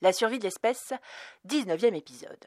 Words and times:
La 0.00 0.12
survie 0.12 0.38
de 0.38 0.44
l'espèce, 0.44 0.92
19e 1.46 1.94
épisode. 1.94 2.46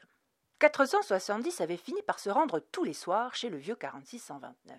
470 0.58 1.60
avait 1.60 1.76
fini 1.76 2.00
par 2.02 2.18
se 2.18 2.30
rendre 2.30 2.60
tous 2.60 2.84
les 2.84 2.94
soirs 2.94 3.34
chez 3.34 3.50
le 3.50 3.58
vieux 3.58 3.74
4629. 3.74 4.78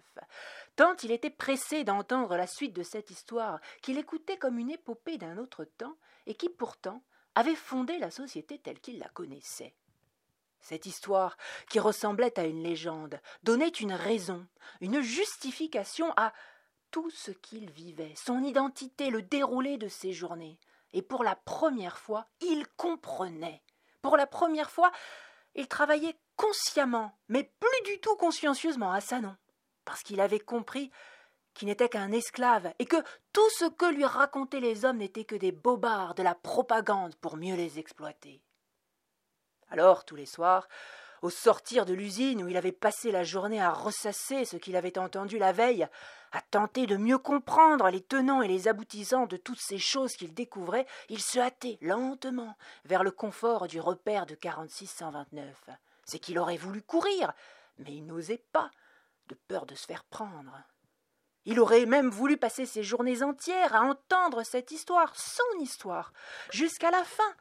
Tant 0.75 0.96
il 1.04 1.12
était 1.12 1.29
pressé 1.29 1.83
d'entendre 1.83 2.36
la 2.36 2.47
suite 2.47 2.73
de 2.73 2.81
cette 2.81 3.12
histoire 3.12 3.59
qu'il 3.81 3.99
écoutait 3.99 4.38
comme 4.38 4.57
une 4.57 4.71
épopée 4.71 5.17
d'un 5.17 5.38
autre 5.38 5.65
temps 5.65 5.97
et 6.25 6.33
qui 6.33 6.49
pourtant 6.49 7.04
avait 7.36 7.55
fondé 7.55 7.99
la 7.99 8.09
société 8.09 8.58
telle 8.58 8.79
qu'il 8.79 8.97
la 8.97 9.10
connaissait. 9.10 9.76
Cette 10.62 10.85
histoire, 10.85 11.37
qui 11.69 11.79
ressemblait 11.79 12.40
à 12.40 12.46
une 12.46 12.63
légende, 12.63 13.19
donnait 13.44 13.67
une 13.67 13.94
raison, 13.94 14.47
une 14.79 15.01
justification 15.01 16.13
à 16.16 16.34
tout 16.90 17.09
ce 17.09 17.31
qu'il 17.31 17.70
vivait, 17.70 18.13
son 18.16 18.41
identité, 18.44 19.09
le 19.09 19.21
déroulé 19.21 19.77
de 19.77 19.90
ses 19.90 20.13
journées, 20.13 20.58
et 20.94 21.02
pour 21.02 21.23
la 21.23 21.35
première 21.35 21.98
fois, 21.98 22.27
il 22.41 22.67
comprenait. 22.77 23.62
Pour 24.02 24.17
la 24.17 24.27
première 24.27 24.70
fois, 24.70 24.91
il 25.55 25.67
travaillait 25.67 26.17
consciemment, 26.35 27.17
mais 27.27 27.51
plus 27.59 27.91
du 27.91 27.99
tout 27.99 28.15
consciencieusement 28.15 28.91
à 28.91 29.01
ça 29.01 29.21
non, 29.21 29.35
parce 29.85 30.03
qu'il 30.03 30.21
avait 30.21 30.39
compris 30.39 30.91
qu'il 31.53 31.67
n'était 31.67 31.89
qu'un 31.89 32.11
esclave, 32.11 32.73
et 32.79 32.85
que 32.85 33.01
tout 33.31 33.49
ce 33.51 33.65
que 33.65 33.85
lui 33.85 34.05
racontaient 34.05 34.59
les 34.59 34.85
hommes 34.85 34.98
n'était 34.98 35.25
que 35.25 35.35
des 35.35 35.51
bobards, 35.51 36.15
de 36.15 36.23
la 36.23 36.34
propagande 36.34 37.15
pour 37.17 37.37
mieux 37.37 37.55
les 37.55 37.77
exploiter. 37.77 38.41
Alors, 39.70 40.03
tous 40.03 40.15
les 40.15 40.25
soirs, 40.25 40.67
au 41.23 41.30
sortir 41.30 41.86
de 41.86 41.94
l'usine 41.94 42.44
où 42.44 42.50
il 42.50 42.58
avait 42.58 42.73
passé 42.73 43.09
la 43.09 43.23
journée 43.23 43.62
à 43.62 43.72
ressasser 43.72 44.44
ce 44.44 44.58
qu'il 44.58 44.76
avait 44.76 44.98
entendu 45.00 45.40
la 45.40 45.54
veille, 45.54 45.88
à 46.34 46.41
tenter 46.41 46.86
de 46.86 46.98
mieux 46.98 47.18
comprendre 47.18 47.90
les 47.90 48.02
tenants 48.02 48.41
et 48.41 48.48
les 48.49 48.68
aboutissants 48.68 49.26
de 49.26 49.38
toutes 49.38 49.62
ces 49.62 49.80
choses 49.80 50.13
qu'il 50.18 50.34
découvrait, 50.34 50.86
il 51.08 51.22
se 51.22 51.40
hâtait 51.40 51.77
lentement 51.82 52.58
vers 52.84 53.05
le 53.05 53.12
confort 53.12 53.68
du 53.68 53.80
repère 53.80 54.26
de 54.26 54.36
4629. 54.36 55.70
C'est 56.04 56.20
qu'il 56.20 56.38
aurait 56.38 56.57
voulu 56.57 56.82
courir, 56.82 57.32
mais 57.77 57.93
il 57.93 58.05
n'osait 58.05 58.43
pas, 58.52 58.70
de 59.30 59.35
peur 59.48 59.65
de 59.65 59.76
se 59.76 59.85
faire 59.85 60.04
prendre. 60.04 60.62
Il 61.46 61.62
aurait 61.62 61.85
même 61.85 62.10
voulu 62.10 62.35
passer 62.35 62.65
ses 62.65 62.84
journées 62.84 63.24
entières 63.24 63.76
à 63.76 63.84
entendre 63.84 64.44
cette 64.44 64.72
histoire, 64.72 65.16
son 65.16 65.62
histoire, 65.62 66.12
jusqu'à 66.52 66.92
la 66.92 67.06
fin, 67.06 67.34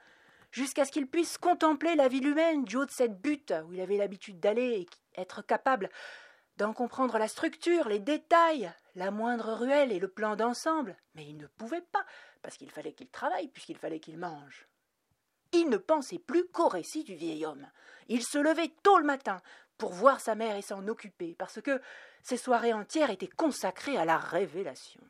jusqu'à 0.52 0.84
ce 0.84 0.92
qu'il 0.92 1.08
puisse 1.08 1.38
contempler 1.38 1.96
la 1.96 2.08
ville 2.08 2.28
humaine 2.28 2.64
du 2.64 2.76
haut 2.76 2.86
de 2.86 2.90
cette 2.90 3.20
butte 3.20 3.52
où 3.66 3.72
il 3.72 3.80
avait 3.80 3.96
l'habitude 3.96 4.38
d'aller 4.38 4.86
et 5.14 5.20
être 5.20 5.42
capable 5.42 5.90
d'en 6.58 6.72
comprendre 6.72 7.18
la 7.18 7.28
structure, 7.28 7.88
les 7.88 7.98
détails, 7.98 8.72
la 8.94 9.10
moindre 9.10 9.54
ruelle 9.54 9.90
et 9.90 9.98
le 9.98 10.08
plan 10.08 10.36
d'ensemble. 10.36 10.96
Mais 11.14 11.26
il 11.26 11.36
ne 11.38 11.46
pouvait 11.46 11.80
pas, 11.80 12.04
parce 12.42 12.56
qu'il 12.56 12.70
fallait 12.70 12.92
qu'il 12.92 13.08
travaille, 13.08 13.48
puisqu'il 13.48 13.78
fallait 13.78 14.00
qu'il 14.00 14.18
mange. 14.18 14.68
Il 15.52 15.68
ne 15.70 15.78
pensait 15.78 16.18
plus 16.18 16.46
qu'au 16.48 16.68
récit 16.68 17.04
du 17.04 17.14
vieil 17.14 17.44
homme. 17.44 17.66
Il 18.08 18.22
se 18.22 18.38
levait 18.38 18.72
tôt 18.82 18.98
le 18.98 19.04
matin 19.04 19.40
pour 19.78 19.92
voir 19.92 20.20
sa 20.20 20.34
mère 20.34 20.56
et 20.56 20.62
s'en 20.62 20.86
occuper, 20.88 21.34
parce 21.38 21.60
que 21.60 21.80
ses 22.22 22.36
soirées 22.36 22.74
entières 22.74 23.10
étaient 23.10 23.26
consacrées 23.26 23.96
à 23.96 24.04
la 24.04 24.18
révélation. 24.18 25.02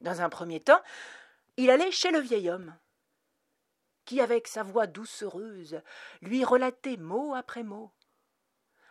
Dans 0.00 0.22
un 0.22 0.28
premier 0.28 0.60
temps, 0.60 0.80
il 1.56 1.70
allait 1.70 1.90
chez 1.90 2.10
le 2.10 2.20
vieil 2.20 2.48
homme, 2.48 2.74
qui, 4.10 4.20
avec 4.20 4.48
sa 4.48 4.64
voix 4.64 4.88
doucereuse, 4.88 5.80
lui 6.20 6.44
relatait 6.44 6.96
mot 6.96 7.32
après 7.32 7.62
mot, 7.62 7.92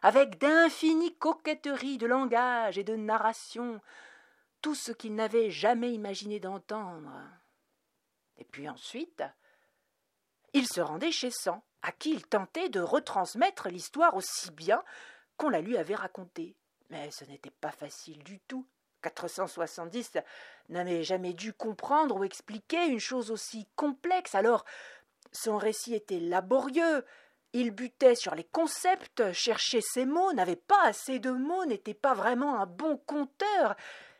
avec 0.02 0.38
d'infinies 0.38 1.17
coquetteries 1.17 1.98
de 1.98 2.08
langage 2.08 2.78
et 2.78 2.86
de 2.86 2.95
narration, 2.95 3.81
tout 4.61 4.76
ce 4.76 4.94
qu'il 4.94 5.16
n'avait 5.16 5.52
jamais 5.52 5.92
imaginé 5.92 6.39
d'entendre. 6.39 7.11
Et 8.38 8.45
puis 8.45 8.70
ensuite, 8.70 9.22
il 10.53 10.66
se 10.66 10.80
rendait 10.80 11.11
chez 11.11 11.31
Sang, 11.31 11.66
à 11.81 11.92
qui 11.92 12.11
il 12.11 12.26
tentait 12.26 12.70
de 12.70 12.80
retransmettre 12.80 13.67
l'histoire 13.67 14.16
aussi 14.16 14.52
bien 14.52 14.81
qu'on 15.36 15.50
la 15.50 15.59
lui 15.59 15.76
avait 15.76 15.95
racontée. 15.95 16.56
Mais 16.89 17.11
ce 17.11 17.26
n'était 17.26 17.52
pas 17.52 17.72
facile 17.72 18.23
du 18.23 18.39
tout. 18.39 18.66
470 19.02 20.17
n'avait 20.70 21.04
jamais 21.04 21.33
dû 21.33 21.54
comprendre 21.54 22.16
ou 22.17 22.23
expliquer 22.23 22.86
une 22.88 22.99
chose 22.99 23.32
aussi 23.32 23.67
complexe, 23.76 24.36
alors 24.36 24.66
son 25.32 25.58
récit 25.58 25.95
était 25.95 26.20
laborieux, 26.20 27.06
il 27.54 27.72
butait 27.72 28.16
sur 28.16 28.36
les 28.36 28.44
concepts, 28.44 29.32
cherchait 29.34 29.82
ses 29.82 30.06
mots, 30.06 30.34
n'avait 30.34 30.56
pas 30.56 30.84
assez 30.84 31.20
de 31.20 31.32
mots, 31.32 31.66
n'était 31.66 31.94
pas 31.94 32.14
vraiment 32.14 32.60
un 32.60 32.66
bon 32.66 32.98
conteur, 32.98 33.76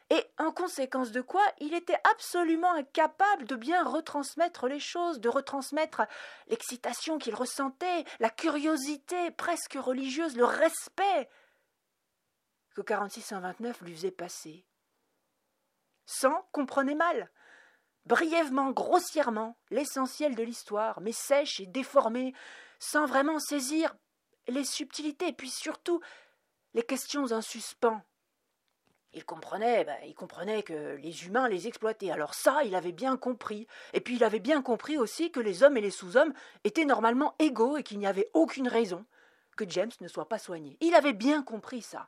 et 0.10 0.26
en 0.40 0.52
conséquence 0.52 1.12
de 1.12 1.22
quoi 1.22 1.44
il 1.60 1.76
était 1.76 2.00
absolument 2.12 2.74
incapable 2.74 3.46
de 3.46 3.56
bien 3.56 3.84
retransmettre 3.84 4.68
les 4.68 4.80
choses, 4.80 5.20
de 5.20 5.30
retransmettre 5.30 6.02
l'excitation 6.48 7.20
qu'il 7.20 7.36
ressentait, 7.36 8.06
la 8.20 8.32
curiosité 8.32 9.30
presque 9.32 9.78
religieuse, 9.80 10.36
le 10.36 10.46
respect 10.46 11.30
que 12.74 12.82
4629 12.82 13.82
lui 13.82 13.96
faisait 13.96 14.12
passer. 14.12 14.66
Sans 16.08 16.48
comprenait 16.52 16.96
mal 16.96 17.30
brièvement, 18.06 18.72
grossièrement, 18.72 19.58
l'essentiel 19.70 20.36
de 20.36 20.44
l'histoire, 20.44 21.02
mais 21.02 21.12
sèche 21.12 21.60
et 21.60 21.66
déformée, 21.66 22.34
sans 22.80 23.06
vraiment 23.06 23.40
saisir 23.40 23.96
les 24.48 24.64
subtilités, 24.64 25.34
puis 25.34 25.50
surtout 25.50 26.02
les 26.74 26.84
questions 26.84 27.32
en 27.32 27.42
suspens. 27.42 28.02
Il 29.14 29.26
comprenait, 29.26 29.86
ben, 29.86 29.98
il 30.06 30.14
comprenait 30.14 30.62
que 30.62 30.96
les 30.98 31.26
humains 31.26 31.50
les 31.50 31.68
exploitaient. 31.68 32.12
Alors 32.12 32.36
ça, 32.36 32.64
il 32.64 32.76
avait 32.76 32.92
bien 32.92 33.18
compris. 33.18 33.66
Et 33.94 34.02
puis 34.02 34.16
il 34.16 34.24
avait 34.24 34.40
bien 34.40 34.62
compris 34.62 34.98
aussi 34.98 35.32
que 35.32 35.40
les 35.40 35.64
hommes 35.64 35.78
et 35.78 35.82
les 35.82 35.90
sous-hommes 35.90 36.34
étaient 36.64 36.86
normalement 36.86 37.34
égaux 37.40 37.78
et 37.78 37.84
qu'il 37.84 37.98
n'y 37.98 38.06
avait 38.06 38.30
aucune 38.34 38.68
raison 38.68 39.06
que 39.58 39.68
James 39.68 39.92
ne 40.00 40.08
soit 40.08 40.30
pas 40.30 40.38
soigné. 40.38 40.78
Il 40.80 40.94
avait 40.94 41.14
bien 41.14 41.42
compris 41.42 41.82
ça. 41.82 42.08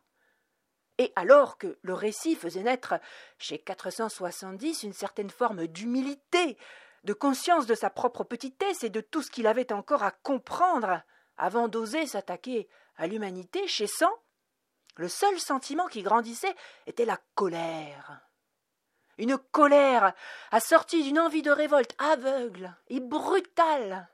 Et 1.02 1.12
alors 1.16 1.58
que 1.58 1.80
le 1.82 1.96
récit 1.96 2.36
faisait 2.36 2.62
naître 2.62 2.94
chez 3.40 3.58
470 3.58 4.84
une 4.84 4.94
certaine 4.94 5.32
forme 5.32 5.66
d'humilité, 5.66 6.60
de 7.06 7.14
conscience 7.14 7.66
de 7.66 7.74
sa 7.74 7.90
propre 7.90 8.24
petitesse 8.24 8.84
et 8.84 8.92
de 8.92 9.02
tout 9.02 9.24
ce 9.24 9.32
qu'il 9.32 9.48
avait 9.48 9.74
encore 9.74 10.04
à 10.04 10.12
comprendre 10.12 11.02
avant 11.38 11.68
d'oser 11.68 12.06
s'attaquer 12.06 12.70
à 12.98 13.08
l'humanité, 13.08 13.68
chez 13.68 13.88
Cent, 13.88 14.14
le 14.96 15.08
seul 15.08 15.40
sentiment 15.40 15.88
qui 15.88 16.04
grandissait 16.04 16.54
était 16.86 17.06
la 17.06 17.18
colère. 17.34 18.22
Une 19.18 19.40
colère 19.40 20.14
assortie 20.52 21.02
d'une 21.02 21.20
envie 21.20 21.42
de 21.42 21.50
révolte 21.50 21.96
aveugle 21.98 22.76
et 22.90 23.00
brutale. 23.00 24.08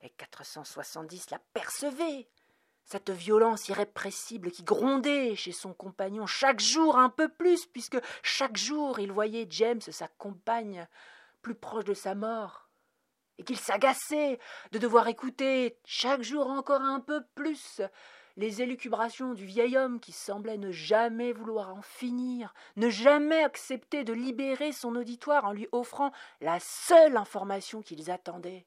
Et 0.00 0.08
470 0.08 1.28
la 1.28 1.40
percevait, 1.52 2.26
cette 2.86 3.10
violence 3.10 3.68
irrépressible 3.68 4.52
qui 4.52 4.62
grondait 4.62 5.34
chez 5.34 5.52
son 5.52 5.74
compagnon 5.74 6.26
chaque 6.26 6.60
jour 6.60 6.98
un 6.98 7.10
peu 7.10 7.28
plus, 7.28 7.66
puisque 7.66 7.98
chaque 8.22 8.56
jour 8.56 9.00
il 9.00 9.12
voyait 9.12 9.46
James, 9.50 9.80
sa 9.80 10.08
compagne, 10.08 10.86
plus 11.42 11.56
proche 11.56 11.84
de 11.84 11.94
sa 11.94 12.14
mort, 12.14 12.68
et 13.38 13.44
qu'il 13.44 13.58
s'agaçait 13.58 14.38
de 14.70 14.78
devoir 14.78 15.08
écouter 15.08 15.76
chaque 15.84 16.22
jour 16.22 16.48
encore 16.48 16.80
un 16.80 17.00
peu 17.00 17.22
plus 17.34 17.82
les 18.36 18.62
élucubrations 18.62 19.34
du 19.34 19.46
vieil 19.46 19.76
homme 19.76 19.98
qui 19.98 20.12
semblait 20.12 20.58
ne 20.58 20.70
jamais 20.70 21.32
vouloir 21.32 21.74
en 21.74 21.82
finir, 21.82 22.54
ne 22.76 22.88
jamais 22.90 23.42
accepter 23.42 24.04
de 24.04 24.12
libérer 24.12 24.72
son 24.72 24.94
auditoire 24.94 25.46
en 25.46 25.52
lui 25.52 25.68
offrant 25.72 26.12
la 26.40 26.60
seule 26.60 27.16
information 27.16 27.80
qu'ils 27.80 28.10
attendaient. 28.10 28.66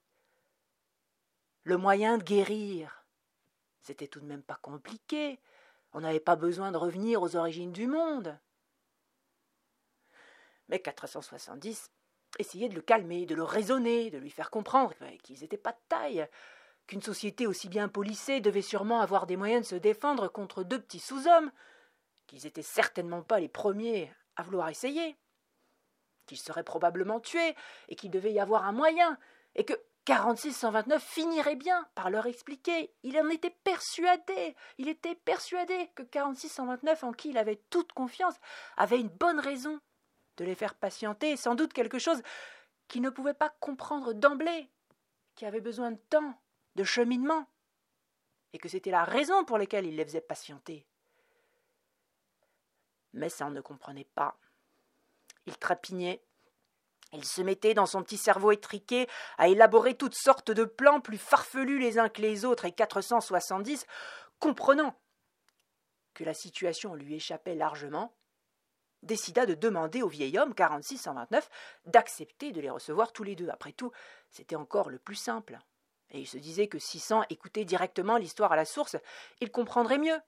Le 1.63 1.77
moyen 1.77 2.17
de 2.17 2.23
guérir, 2.23 2.98
c'était 3.89 4.07
tout 4.07 4.19
de 4.19 4.25
même 4.25 4.43
pas 4.43 4.59
compliqué. 4.61 5.39
On 5.93 6.01
n'avait 6.01 6.19
pas 6.19 6.35
besoin 6.35 6.71
de 6.71 6.77
revenir 6.77 7.23
aux 7.23 7.35
origines 7.35 7.71
du 7.71 7.87
monde. 7.87 8.37
Mais 10.67 10.79
470 10.79 11.89
essayait 12.37 12.69
de 12.69 12.75
le 12.75 12.81
calmer, 12.81 13.25
de 13.25 13.33
le 13.33 13.41
raisonner, 13.41 14.11
de 14.11 14.19
lui 14.19 14.29
faire 14.29 14.51
comprendre 14.51 14.93
qu'ils 15.23 15.39
n'étaient 15.39 15.57
pas 15.57 15.71
de 15.71 15.79
taille, 15.89 16.27
qu'une 16.85 17.01
société 17.01 17.47
aussi 17.47 17.67
bien 17.67 17.87
polissée 17.87 18.41
devait 18.41 18.61
sûrement 18.61 19.01
avoir 19.01 19.25
des 19.25 19.37
moyens 19.37 19.63
de 19.63 19.69
se 19.69 19.81
défendre 19.81 20.27
contre 20.27 20.63
deux 20.63 20.79
petits 20.79 20.99
sous-hommes, 20.99 21.51
qu'ils 22.27 22.43
n'étaient 22.43 22.61
certainement 22.61 23.23
pas 23.23 23.39
les 23.39 23.49
premiers 23.49 24.13
à 24.35 24.43
vouloir 24.43 24.69
essayer, 24.69 25.17
qu'ils 26.27 26.37
seraient 26.37 26.63
probablement 26.63 27.19
tués, 27.19 27.55
et 27.87 27.95
qu'il 27.95 28.11
devait 28.11 28.33
y 28.33 28.39
avoir 28.39 28.65
un 28.65 28.71
moyen, 28.71 29.17
et 29.55 29.65
que 29.65 29.73
4629 30.09 31.03
finirait 31.03 31.55
bien 31.55 31.87
par 31.93 32.09
leur 32.09 32.25
expliquer. 32.25 32.91
Il 33.03 33.15
en 33.19 33.29
était 33.29 33.55
persuadé. 33.63 34.55
Il 34.79 34.89
était 34.89 35.13
persuadé 35.13 35.91
que 35.93 36.01
4629, 36.01 37.03
en 37.03 37.11
qui 37.11 37.29
il 37.29 37.37
avait 37.37 37.61
toute 37.69 37.93
confiance, 37.93 38.33
avait 38.75 38.99
une 38.99 39.09
bonne 39.09 39.39
raison 39.39 39.79
de 40.37 40.45
les 40.45 40.55
faire 40.55 40.73
patienter, 40.73 41.37
sans 41.37 41.53
doute 41.53 41.73
quelque 41.73 41.99
chose 41.99 42.23
qu'ils 42.87 43.03
ne 43.03 43.11
pouvaient 43.11 43.35
pas 43.35 43.53
comprendre 43.59 44.13
d'emblée, 44.13 44.71
qui 45.35 45.45
avait 45.45 45.61
besoin 45.61 45.91
de 45.91 46.01
temps, 46.09 46.33
de 46.75 46.83
cheminement, 46.83 47.45
et 48.53 48.57
que 48.57 48.67
c'était 48.67 48.89
la 48.89 49.03
raison 49.03 49.45
pour 49.45 49.59
laquelle 49.59 49.85
il 49.85 49.95
les 49.95 50.05
faisait 50.05 50.21
patienter. 50.21 50.87
Mais 53.13 53.29
ça 53.29 53.47
ne 53.51 53.61
comprenait 53.61 54.09
pas. 54.15 54.39
Il 55.45 55.55
trépignait, 55.55 56.23
Il 57.11 57.25
se 57.25 57.41
mettait 57.41 57.73
dans 57.73 57.87
son 57.87 58.03
petit 58.03 58.17
cerveau 58.17 58.51
étriqué 58.51 59.07
à 59.37 59.47
élaborer 59.47 59.95
toutes 59.95 60.15
sortes 60.15 60.51
de 60.51 60.63
plans 60.63 61.01
plus 61.01 61.17
farfelus 61.17 61.79
les 61.79 61.97
uns 61.97 62.09
que 62.09 62.21
les 62.21 62.45
autres, 62.45 62.65
et 62.65 62.71
470, 62.71 63.87
comprenant 64.39 64.95
que 66.13 66.23
la 66.23 66.33
situation 66.33 66.93
lui 66.93 67.15
échappait 67.15 67.55
largement, 67.55 68.13
décida 69.01 69.45
de 69.45 69.55
demander 69.55 70.01
au 70.01 70.07
vieil 70.07 70.37
homme 70.37 70.53
4629 70.53 71.49
d'accepter 71.85 72.51
de 72.51 72.61
les 72.61 72.69
recevoir 72.69 73.11
tous 73.11 73.23
les 73.23 73.35
deux. 73.35 73.49
Après 73.49 73.71
tout, 73.71 73.91
c'était 74.29 74.55
encore 74.55 74.89
le 74.89 74.99
plus 74.99 75.15
simple. 75.15 75.59
Et 76.11 76.19
il 76.19 76.27
se 76.27 76.37
disait 76.37 76.67
que 76.67 76.79
600 76.79 77.23
écoutait 77.29 77.65
directement 77.65 78.17
l'histoire 78.17 78.51
à 78.51 78.55
la 78.55 78.65
source, 78.65 78.97
il 79.39 79.51
comprendrait 79.51 79.99
mieux. 79.99 80.19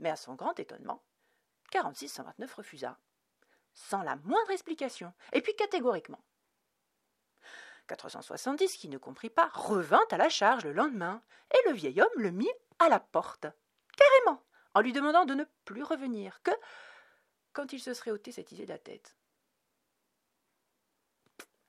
Mais 0.00 0.10
à 0.10 0.16
son 0.16 0.34
grand 0.34 0.58
étonnement, 0.58 1.02
4629 1.70 2.54
refusa, 2.54 2.98
sans 3.74 4.02
la 4.02 4.16
moindre 4.16 4.50
explication, 4.50 5.12
et 5.32 5.40
puis 5.40 5.54
catégoriquement. 5.56 6.22
470, 7.88 8.76
qui 8.76 8.88
ne 8.88 8.98
comprit 8.98 9.30
pas, 9.30 9.50
revint 9.54 10.04
à 10.10 10.16
la 10.16 10.28
charge 10.28 10.64
le 10.64 10.72
lendemain, 10.72 11.22
et 11.50 11.68
le 11.68 11.74
vieil 11.74 12.00
homme 12.00 12.08
le 12.16 12.30
mit 12.30 12.50
à 12.78 12.88
la 12.88 13.00
porte, 13.00 13.46
carrément, 13.96 14.42
en 14.74 14.80
lui 14.80 14.92
demandant 14.92 15.24
de 15.24 15.34
ne 15.34 15.44
plus 15.64 15.82
revenir, 15.82 16.42
que 16.42 16.52
quand 17.52 17.72
il 17.72 17.80
se 17.80 17.94
serait 17.94 18.10
ôté 18.10 18.32
cette 18.32 18.52
idée 18.52 18.64
de 18.64 18.72
la 18.72 18.78
tête. 18.78 19.16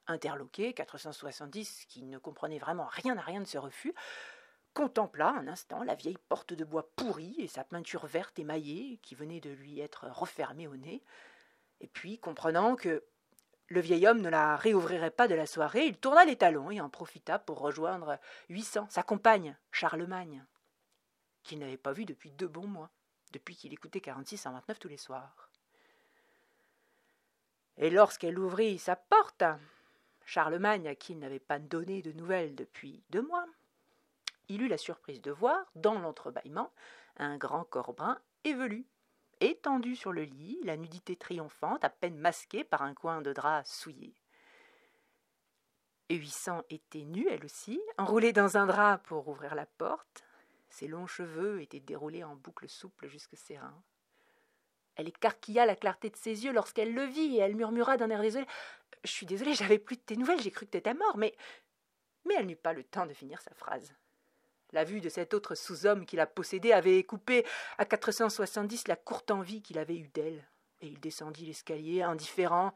Interloqué, 0.07 0.73
470, 0.73 1.85
qui 1.85 2.03
ne 2.03 2.17
comprenait 2.17 2.59
vraiment 2.59 2.87
rien 2.87 3.17
à 3.17 3.21
rien 3.21 3.39
de 3.39 3.47
ce 3.47 3.57
refus, 3.57 3.93
contempla 4.73 5.29
un 5.29 5.47
instant 5.47 5.83
la 5.83 5.95
vieille 5.95 6.17
porte 6.29 6.53
de 6.53 6.65
bois 6.65 6.89
pourrie 6.95 7.35
et 7.37 7.47
sa 7.47 7.63
peinture 7.63 8.05
verte 8.05 8.39
émaillée 8.39 8.97
qui 9.03 9.15
venait 9.15 9.39
de 9.39 9.51
lui 9.51 9.79
être 9.79 10.07
refermée 10.07 10.67
au 10.67 10.75
nez, 10.75 11.03
et 11.83 11.87
puis, 11.87 12.17
comprenant 12.17 12.77
que 12.77 13.03
le 13.67 13.81
vieil 13.81 14.07
homme 14.07 14.21
ne 14.21 14.29
la 14.29 14.55
réouvrirait 14.55 15.11
pas 15.11 15.27
de 15.27 15.35
la 15.35 15.45
soirée, 15.45 15.85
il 15.85 15.97
tourna 15.97 16.23
les 16.23 16.37
talons 16.37 16.71
et 16.71 16.79
en 16.79 16.89
profita 16.89 17.39
pour 17.39 17.59
rejoindre 17.59 18.17
800, 18.47 18.87
sa 18.89 19.03
compagne, 19.03 19.57
Charlemagne, 19.69 20.45
qu'il 21.43 21.59
n'avait 21.59 21.75
pas 21.75 21.91
vue 21.91 22.05
depuis 22.05 22.31
deux 22.31 22.47
bons 22.47 22.67
mois, 22.67 22.89
depuis 23.33 23.57
qu'il 23.57 23.73
écoutait 23.73 23.99
46 23.99 24.45
29 24.45 24.79
tous 24.79 24.87
les 24.87 24.97
soirs. 24.97 25.49
Et 27.75 27.89
lorsqu'elle 27.89 28.39
ouvrit 28.39 28.79
sa 28.79 28.95
porte, 28.95 29.43
Charlemagne, 30.25 30.87
à 30.87 30.95
qui 30.95 31.11
il 31.11 31.19
n'avait 31.19 31.39
pas 31.39 31.59
donné 31.59 32.01
de 32.01 32.13
nouvelles 32.13 32.55
depuis 32.55 33.03
deux 33.09 33.23
mois, 33.23 33.45
il 34.47 34.61
eut 34.61 34.69
la 34.69 34.77
surprise 34.77 35.21
de 35.21 35.31
voir, 35.31 35.65
dans 35.75 35.99
l'entrebâillement, 35.99 36.71
un 37.17 37.35
grand 37.35 37.65
corps 37.65 37.91
brun 37.91 38.21
évelu, 38.45 38.85
étendu 39.45 39.95
sur 39.95 40.11
le 40.11 40.23
lit, 40.23 40.59
la 40.63 40.77
nudité 40.77 41.15
triomphante, 41.15 41.83
à 41.83 41.89
peine 41.89 42.17
masquée 42.17 42.63
par 42.63 42.81
un 42.81 42.93
coin 42.93 43.21
de 43.21 43.33
drap 43.33 43.63
souillé. 43.65 44.15
Huissant 46.09 46.61
était 46.69 47.05
nue, 47.05 47.27
elle 47.29 47.45
aussi, 47.45 47.81
enroulée 47.97 48.33
dans 48.33 48.57
un 48.57 48.67
drap 48.67 48.99
pour 48.99 49.27
ouvrir 49.27 49.55
la 49.55 49.65
porte. 49.65 50.23
Ses 50.69 50.87
longs 50.87 51.07
cheveux 51.07 51.61
étaient 51.61 51.79
déroulés 51.79 52.23
en 52.23 52.35
boucles 52.35 52.69
souples 52.69 53.07
jusque 53.07 53.37
ses 53.37 53.57
reins. 53.57 53.83
Elle 54.95 55.07
écarquilla 55.07 55.65
la 55.65 55.75
clarté 55.75 56.09
de 56.09 56.15
ses 56.15 56.45
yeux 56.45 56.51
lorsqu'elle 56.51 56.93
le 56.93 57.05
vit, 57.05 57.37
et 57.37 57.39
elle 57.39 57.55
murmura 57.55 57.97
d'un 57.97 58.09
air 58.09 58.21
désolé 58.21 58.45
Je 59.03 59.11
suis 59.11 59.25
désolée, 59.25 59.53
j'avais 59.53 59.79
plus 59.79 59.95
de 59.95 60.01
tes 60.01 60.17
nouvelles, 60.17 60.41
j'ai 60.41 60.51
cru 60.51 60.65
que 60.65 60.71
t'étais 60.71 60.93
mort, 60.93 61.17
mais. 61.17 61.35
Mais 62.25 62.35
elle 62.35 62.45
n'eut 62.45 62.55
pas 62.55 62.73
le 62.73 62.83
temps 62.83 63.05
de 63.05 63.13
finir 63.13 63.41
sa 63.41 63.53
phrase. 63.53 63.93
La 64.73 64.83
vue 64.83 65.01
de 65.01 65.09
cet 65.09 65.35
autre 65.35 65.53
sous-homme 65.53 66.05
qui 66.05 66.15
la 66.15 66.25
possédait 66.25 66.73
avait 66.73 67.03
coupé 67.03 67.45
à 67.77 67.85
470 67.85 68.87
la 68.87 68.95
courte 68.95 69.29
envie 69.29 69.61
qu'il 69.61 69.77
avait 69.77 69.97
eue 69.97 70.09
d'elle, 70.09 70.43
et 70.81 70.87
il 70.87 70.99
descendit 70.99 71.45
l'escalier, 71.45 72.01
indifférent, 72.01 72.73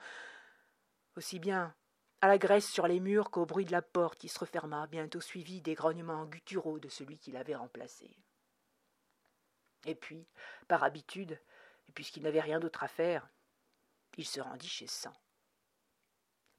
aussi 1.15 1.39
bien 1.39 1.75
à 2.21 2.27
la 2.27 2.37
graisse 2.37 2.69
sur 2.69 2.87
les 2.87 2.99
murs 2.99 3.31
qu'au 3.31 3.47
bruit 3.47 3.65
de 3.65 3.71
la 3.71 3.81
porte 3.81 4.19
qui 4.19 4.29
se 4.29 4.37
referma, 4.37 4.85
bientôt 4.85 5.21
suivi 5.21 5.59
des 5.61 5.73
grognements 5.73 6.25
gutturaux 6.25 6.77
de 6.77 6.87
celui 6.87 7.17
qui 7.17 7.31
l'avait 7.31 7.55
remplacé. 7.55 8.15
Et 9.85 9.95
puis, 9.95 10.27
par 10.67 10.83
habitude, 10.83 11.39
et 11.87 11.91
puisqu'il 11.93 12.21
n'avait 12.23 12.41
rien 12.41 12.59
d'autre 12.59 12.83
à 12.83 12.87
faire, 12.87 13.27
il 14.17 14.25
se 14.25 14.39
rendit 14.39 14.69
chez 14.69 14.87
Sang. 14.87 15.13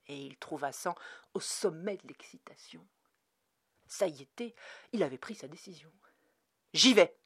Et 0.08 0.26
il 0.26 0.37
trouva 0.37 0.73
Sang 0.73 0.96
au 1.32 1.40
sommet 1.40 1.96
de 1.99 2.08
l'excitation. 2.08 2.85
Ça 3.88 4.06
y 4.06 4.23
était, 4.23 4.55
il 4.93 5.02
avait 5.02 5.19
pris 5.19 5.35
sa 5.35 5.49
décision. 5.49 5.90
J'y 6.75 6.93
vais. 6.94 7.19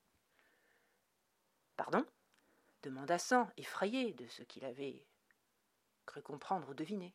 Pardon? 1.77 2.07
demanda 2.83 3.19
Sang, 3.19 3.49
effrayé 3.57 4.13
de 4.15 4.27
ce 4.29 4.43
qu'il 4.43 4.65
avait 4.65 5.07
cru 6.07 6.23
comprendre 6.23 6.69
ou 6.69 6.75
deviner. 6.75 7.15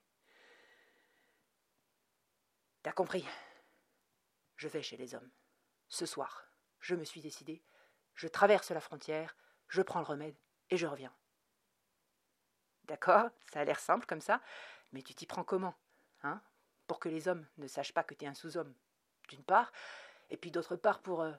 T'as 2.84 2.92
compris? 2.92 3.26
Je 4.58 4.68
vais 4.68 4.82
chez 4.82 4.98
les 4.98 5.16
hommes. 5.16 5.32
Ce 5.88 6.06
soir, 6.06 6.50
je 6.80 6.96
me 6.96 7.04
suis 7.04 7.22
décidé. 7.22 7.64
Je 8.16 8.28
traverse 8.28 8.72
la 8.72 8.82
frontière, 8.82 9.36
je 9.68 9.82
prends 9.82 10.00
le 10.00 10.06
remède 10.06 10.38
et 10.70 10.78
je 10.78 10.88
reviens. 10.88 11.16
D'accord, 12.84 13.30
ça 13.52 13.60
a 13.60 13.66
l'air 13.66 13.80
simple 13.80 14.06
comme 14.06 14.22
ça, 14.22 14.42
mais 14.92 15.02
tu 15.02 15.14
t'y 15.14 15.26
prends 15.26 15.44
comment 15.44 15.76
Hein? 16.24 16.42
Pour 16.88 17.00
que 17.00 17.10
les 17.10 17.28
hommes 17.28 17.48
ne 17.58 17.68
sachent 17.68 17.94
pas 17.94 18.04
que 18.04 18.14
t'es 18.14 18.26
un 18.26 18.34
sous-homme 18.34 18.74
d'une 19.28 19.44
part, 19.44 19.72
et 20.30 20.38
puis 20.38 20.52
d'autre 20.52 20.76
part 20.76 21.02
pour 21.02 21.22
euh, 21.22 21.34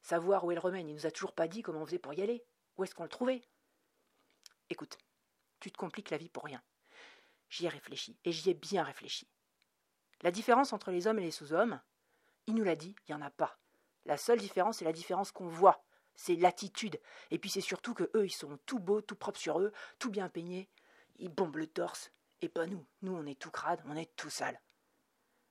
savoir 0.00 0.44
où 0.44 0.50
est 0.50 0.54
le 0.54 0.60
remède. 0.60 0.88
Il 0.88 0.94
nous 0.94 1.06
a 1.06 1.10
toujours 1.10 1.34
pas 1.34 1.48
dit 1.48 1.62
comment 1.62 1.82
on 1.82 1.86
faisait 1.86 1.98
pour 1.98 2.14
y 2.14 2.22
aller. 2.22 2.44
Où 2.76 2.84
est-ce 2.84 2.94
qu'on 2.94 3.04
le 3.04 3.08
trouvait? 3.08 3.42
Écoute, 4.70 4.98
tu 5.60 5.70
te 5.70 5.78
compliques 5.78 6.10
la 6.10 6.18
vie 6.18 6.28
pour 6.28 6.44
rien. 6.44 6.62
J'y 7.48 7.66
ai 7.66 7.68
réfléchi, 7.68 8.18
et 8.24 8.32
j'y 8.32 8.50
ai 8.50 8.54
bien 8.54 8.82
réfléchi. 8.82 9.28
La 10.22 10.30
différence 10.30 10.72
entre 10.72 10.90
les 10.90 11.06
hommes 11.06 11.18
et 11.18 11.22
les 11.22 11.30
sous-hommes, 11.30 11.80
il 12.46 12.54
nous 12.54 12.64
l'a 12.64 12.76
dit, 12.76 12.96
il 13.06 13.14
n'y 13.14 13.22
en 13.22 13.26
a 13.26 13.30
pas. 13.30 13.58
La 14.04 14.16
seule 14.16 14.38
différence, 14.38 14.78
c'est 14.78 14.84
la 14.84 14.92
différence 14.92 15.32
qu'on 15.32 15.48
voit. 15.48 15.84
C'est 16.14 16.36
l'attitude. 16.36 16.98
Et 17.30 17.38
puis 17.38 17.50
c'est 17.50 17.60
surtout 17.60 17.92
que 17.92 18.10
eux, 18.14 18.24
ils 18.24 18.30
sont 18.30 18.58
tout 18.64 18.78
beaux, 18.78 19.02
tout 19.02 19.16
propres 19.16 19.38
sur 19.38 19.60
eux, 19.60 19.72
tout 19.98 20.10
bien 20.10 20.28
peignés. 20.28 20.70
Ils 21.18 21.28
bombent 21.28 21.58
le 21.58 21.66
torse. 21.66 22.10
Et 22.40 22.48
pas 22.48 22.66
nous. 22.66 22.86
Nous, 23.02 23.14
on 23.14 23.26
est 23.26 23.38
tout 23.38 23.50
crade, 23.50 23.82
on 23.86 23.96
est 23.96 24.14
tout 24.16 24.30
sale. 24.30 24.60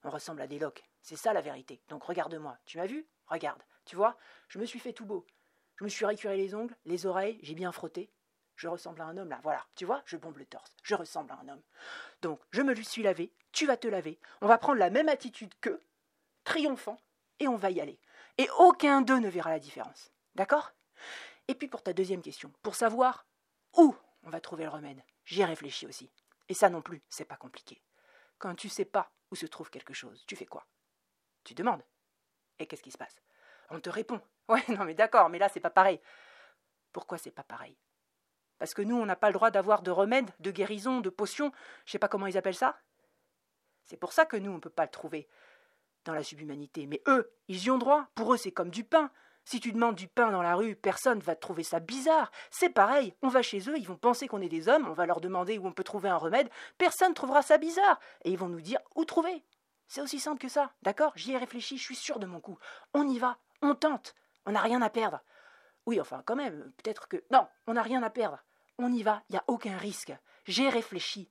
On 0.03 0.09
ressemble 0.09 0.41
à 0.41 0.47
des 0.47 0.59
loques. 0.59 0.83
C'est 1.05 1.17
ça 1.17 1.33
la 1.33 1.41
vérité. 1.41 1.79
Donc 1.87 2.03
regarde-moi. 2.03 2.57
Tu 2.65 2.79
m'as 2.79 2.87
vu? 2.87 3.05
Regarde. 3.27 3.61
Tu 3.85 3.95
vois? 3.95 4.17
Je 4.47 4.57
me 4.57 4.65
suis 4.65 4.79
fait 4.79 4.91
tout 4.91 5.05
beau. 5.05 5.23
Je 5.75 5.83
me 5.83 5.89
suis 5.89 6.03
récuré 6.03 6.35
les 6.35 6.55
ongles, 6.55 6.75
les 6.83 7.05
oreilles, 7.05 7.37
j'ai 7.43 7.53
bien 7.53 7.71
frotté. 7.71 8.09
Je 8.55 8.67
ressemble 8.67 9.01
à 9.01 9.05
un 9.05 9.15
homme 9.15 9.29
là. 9.29 9.39
Voilà. 9.43 9.63
Tu 9.75 9.85
vois? 9.85 10.01
Je 10.07 10.17
bombe 10.17 10.39
le 10.39 10.47
torse. 10.47 10.75
Je 10.81 10.95
ressemble 10.95 11.31
à 11.31 11.35
un 11.35 11.47
homme. 11.47 11.61
Donc 12.23 12.41
je 12.49 12.63
me 12.63 12.73
suis 12.81 13.03
lavé. 13.03 13.31
Tu 13.51 13.67
vas 13.67 13.77
te 13.77 13.87
laver. 13.87 14.19
On 14.41 14.47
va 14.47 14.57
prendre 14.57 14.79
la 14.79 14.89
même 14.89 15.07
attitude 15.07 15.53
qu'eux, 15.61 15.79
triomphant, 16.43 16.97
et 17.37 17.47
on 17.47 17.55
va 17.55 17.69
y 17.69 17.79
aller. 17.79 17.99
Et 18.39 18.49
aucun 18.57 19.01
d'eux 19.01 19.19
ne 19.19 19.29
verra 19.29 19.51
la 19.51 19.59
différence. 19.59 20.09
D'accord? 20.33 20.71
Et 21.47 21.53
puis 21.53 21.67
pour 21.67 21.83
ta 21.83 21.93
deuxième 21.93 22.23
question, 22.23 22.51
pour 22.63 22.73
savoir 22.73 23.27
où 23.77 23.95
on 24.23 24.31
va 24.31 24.41
trouver 24.41 24.63
le 24.63 24.71
remède, 24.71 25.03
j'y 25.23 25.41
ai 25.41 25.45
réfléchi 25.45 25.85
aussi. 25.85 26.09
Et 26.49 26.55
ça 26.55 26.71
non 26.71 26.81
plus, 26.81 27.03
c'est 27.09 27.25
pas 27.25 27.37
compliqué. 27.37 27.79
Quand 28.39 28.55
tu 28.55 28.69
sais 28.69 28.85
pas 28.85 29.11
où 29.29 29.35
se 29.35 29.45
trouve 29.45 29.69
quelque 29.69 29.93
chose, 29.93 30.23
tu 30.25 30.35
fais 30.35 30.47
quoi? 30.47 30.65
Tu 31.45 31.53
demandes. 31.53 31.83
Et 32.59 32.67
qu'est-ce 32.67 32.83
qui 32.83 32.91
se 32.91 32.97
passe? 32.97 33.15
On 33.69 33.79
te 33.79 33.89
répond. 33.89 34.21
Ouais, 34.47 34.63
non 34.67 34.85
mais 34.85 34.93
d'accord, 34.93 35.29
mais 35.29 35.39
là 35.39 35.49
c'est 35.49 35.59
pas 35.59 35.71
pareil. 35.71 35.99
Pourquoi 36.91 37.17
c'est 37.17 37.31
pas 37.31 37.43
pareil? 37.43 37.75
Parce 38.59 38.75
que 38.75 38.83
nous, 38.83 38.95
on 38.95 39.05
n'a 39.05 39.15
pas 39.15 39.29
le 39.29 39.33
droit 39.33 39.49
d'avoir 39.49 39.81
de 39.81 39.89
remède, 39.89 40.29
de 40.39 40.51
guérison, 40.51 41.01
de 41.01 41.09
potion, 41.09 41.51
je 41.85 41.91
sais 41.91 41.99
pas 41.99 42.07
comment 42.07 42.27
ils 42.27 42.37
appellent 42.37 42.53
ça. 42.53 42.77
C'est 43.83 43.97
pour 43.97 44.13
ça 44.13 44.25
que 44.25 44.37
nous, 44.37 44.51
on 44.51 44.55
ne 44.55 44.59
peut 44.59 44.69
pas 44.69 44.85
le 44.85 44.91
trouver 44.91 45.27
dans 46.05 46.13
la 46.13 46.23
subhumanité. 46.23 46.87
Mais 46.87 47.01
eux, 47.07 47.33
ils 47.47 47.63
y 47.63 47.71
ont 47.71 47.77
droit. 47.77 48.07
Pour 48.15 48.33
eux, 48.33 48.37
c'est 48.37 48.51
comme 48.51 48.69
du 48.69 48.83
pain. 48.83 49.11
Si 49.43 49.59
tu 49.59 49.71
demandes 49.71 49.95
du 49.95 50.07
pain 50.07 50.31
dans 50.31 50.41
la 50.41 50.55
rue, 50.55 50.75
personne 50.75 51.19
va 51.19 51.35
trouver 51.35 51.63
ça 51.63 51.79
bizarre. 51.79 52.31
C'est 52.49 52.69
pareil, 52.69 53.13
on 53.21 53.27
va 53.27 53.43
chez 53.43 53.59
eux, 53.69 53.77
ils 53.77 53.87
vont 53.87 53.97
penser 53.97 54.27
qu'on 54.27 54.41
est 54.41 54.49
des 54.49 54.69
hommes, 54.69 54.87
on 54.87 54.93
va 54.93 55.05
leur 55.05 55.21
demander 55.21 55.59
où 55.59 55.67
on 55.67 55.71
peut 55.71 55.83
trouver 55.83 56.09
un 56.09 56.17
remède, 56.17 56.49
personne 56.79 57.13
trouvera 57.13 57.43
ça 57.43 57.59
bizarre. 57.59 57.99
Et 58.23 58.31
ils 58.31 58.39
vont 58.39 58.49
nous 58.49 58.61
dire 58.61 58.79
où 58.95 59.05
trouver. 59.05 59.43
C'est 59.87 60.01
aussi 60.01 60.19
simple 60.19 60.39
que 60.39 60.49
ça, 60.49 60.71
d'accord? 60.81 61.13
J'y 61.15 61.33
ai 61.33 61.37
réfléchi, 61.37 61.77
je 61.77 61.83
suis 61.83 61.95
sûr 61.95 62.19
de 62.19 62.25
mon 62.25 62.41
coup. 62.41 62.57
On 62.93 63.07
y 63.07 63.19
va, 63.19 63.37
on 63.61 63.75
tente, 63.75 64.15
on 64.45 64.51
n'a 64.51 64.61
rien 64.61 64.81
à 64.81 64.89
perdre. 64.89 65.21
Oui, 65.85 66.01
enfin, 66.01 66.23
quand 66.25 66.35
même, 66.35 66.71
peut-être 66.77 67.07
que. 67.07 67.23
Non, 67.31 67.47
on 67.67 67.73
n'a 67.73 67.83
rien 67.83 68.01
à 68.03 68.09
perdre. 68.09 68.43
On 68.77 68.91
y 68.91 69.03
va, 69.03 69.23
il 69.29 69.33
n'y 69.33 69.39
a 69.39 69.43
aucun 69.47 69.77
risque. 69.77 70.13
J'ai 70.45 70.69
réfléchi. 70.69 71.29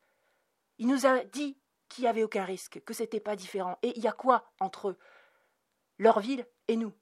Il 0.78 0.86
nous 0.86 1.06
a 1.06 1.24
dit 1.24 1.58
qu'il 1.88 2.02
n'y 2.02 2.08
avait 2.08 2.22
aucun 2.22 2.44
risque, 2.44 2.82
que 2.84 2.94
c'était 2.94 3.20
pas 3.20 3.36
différent. 3.36 3.78
Et 3.82 3.96
il 3.96 4.02
y 4.02 4.08
a 4.08 4.12
quoi 4.12 4.50
entre 4.60 4.90
eux? 4.90 4.98
Leur 5.98 6.20
ville 6.20 6.46
et 6.68 6.76
nous 6.76 6.92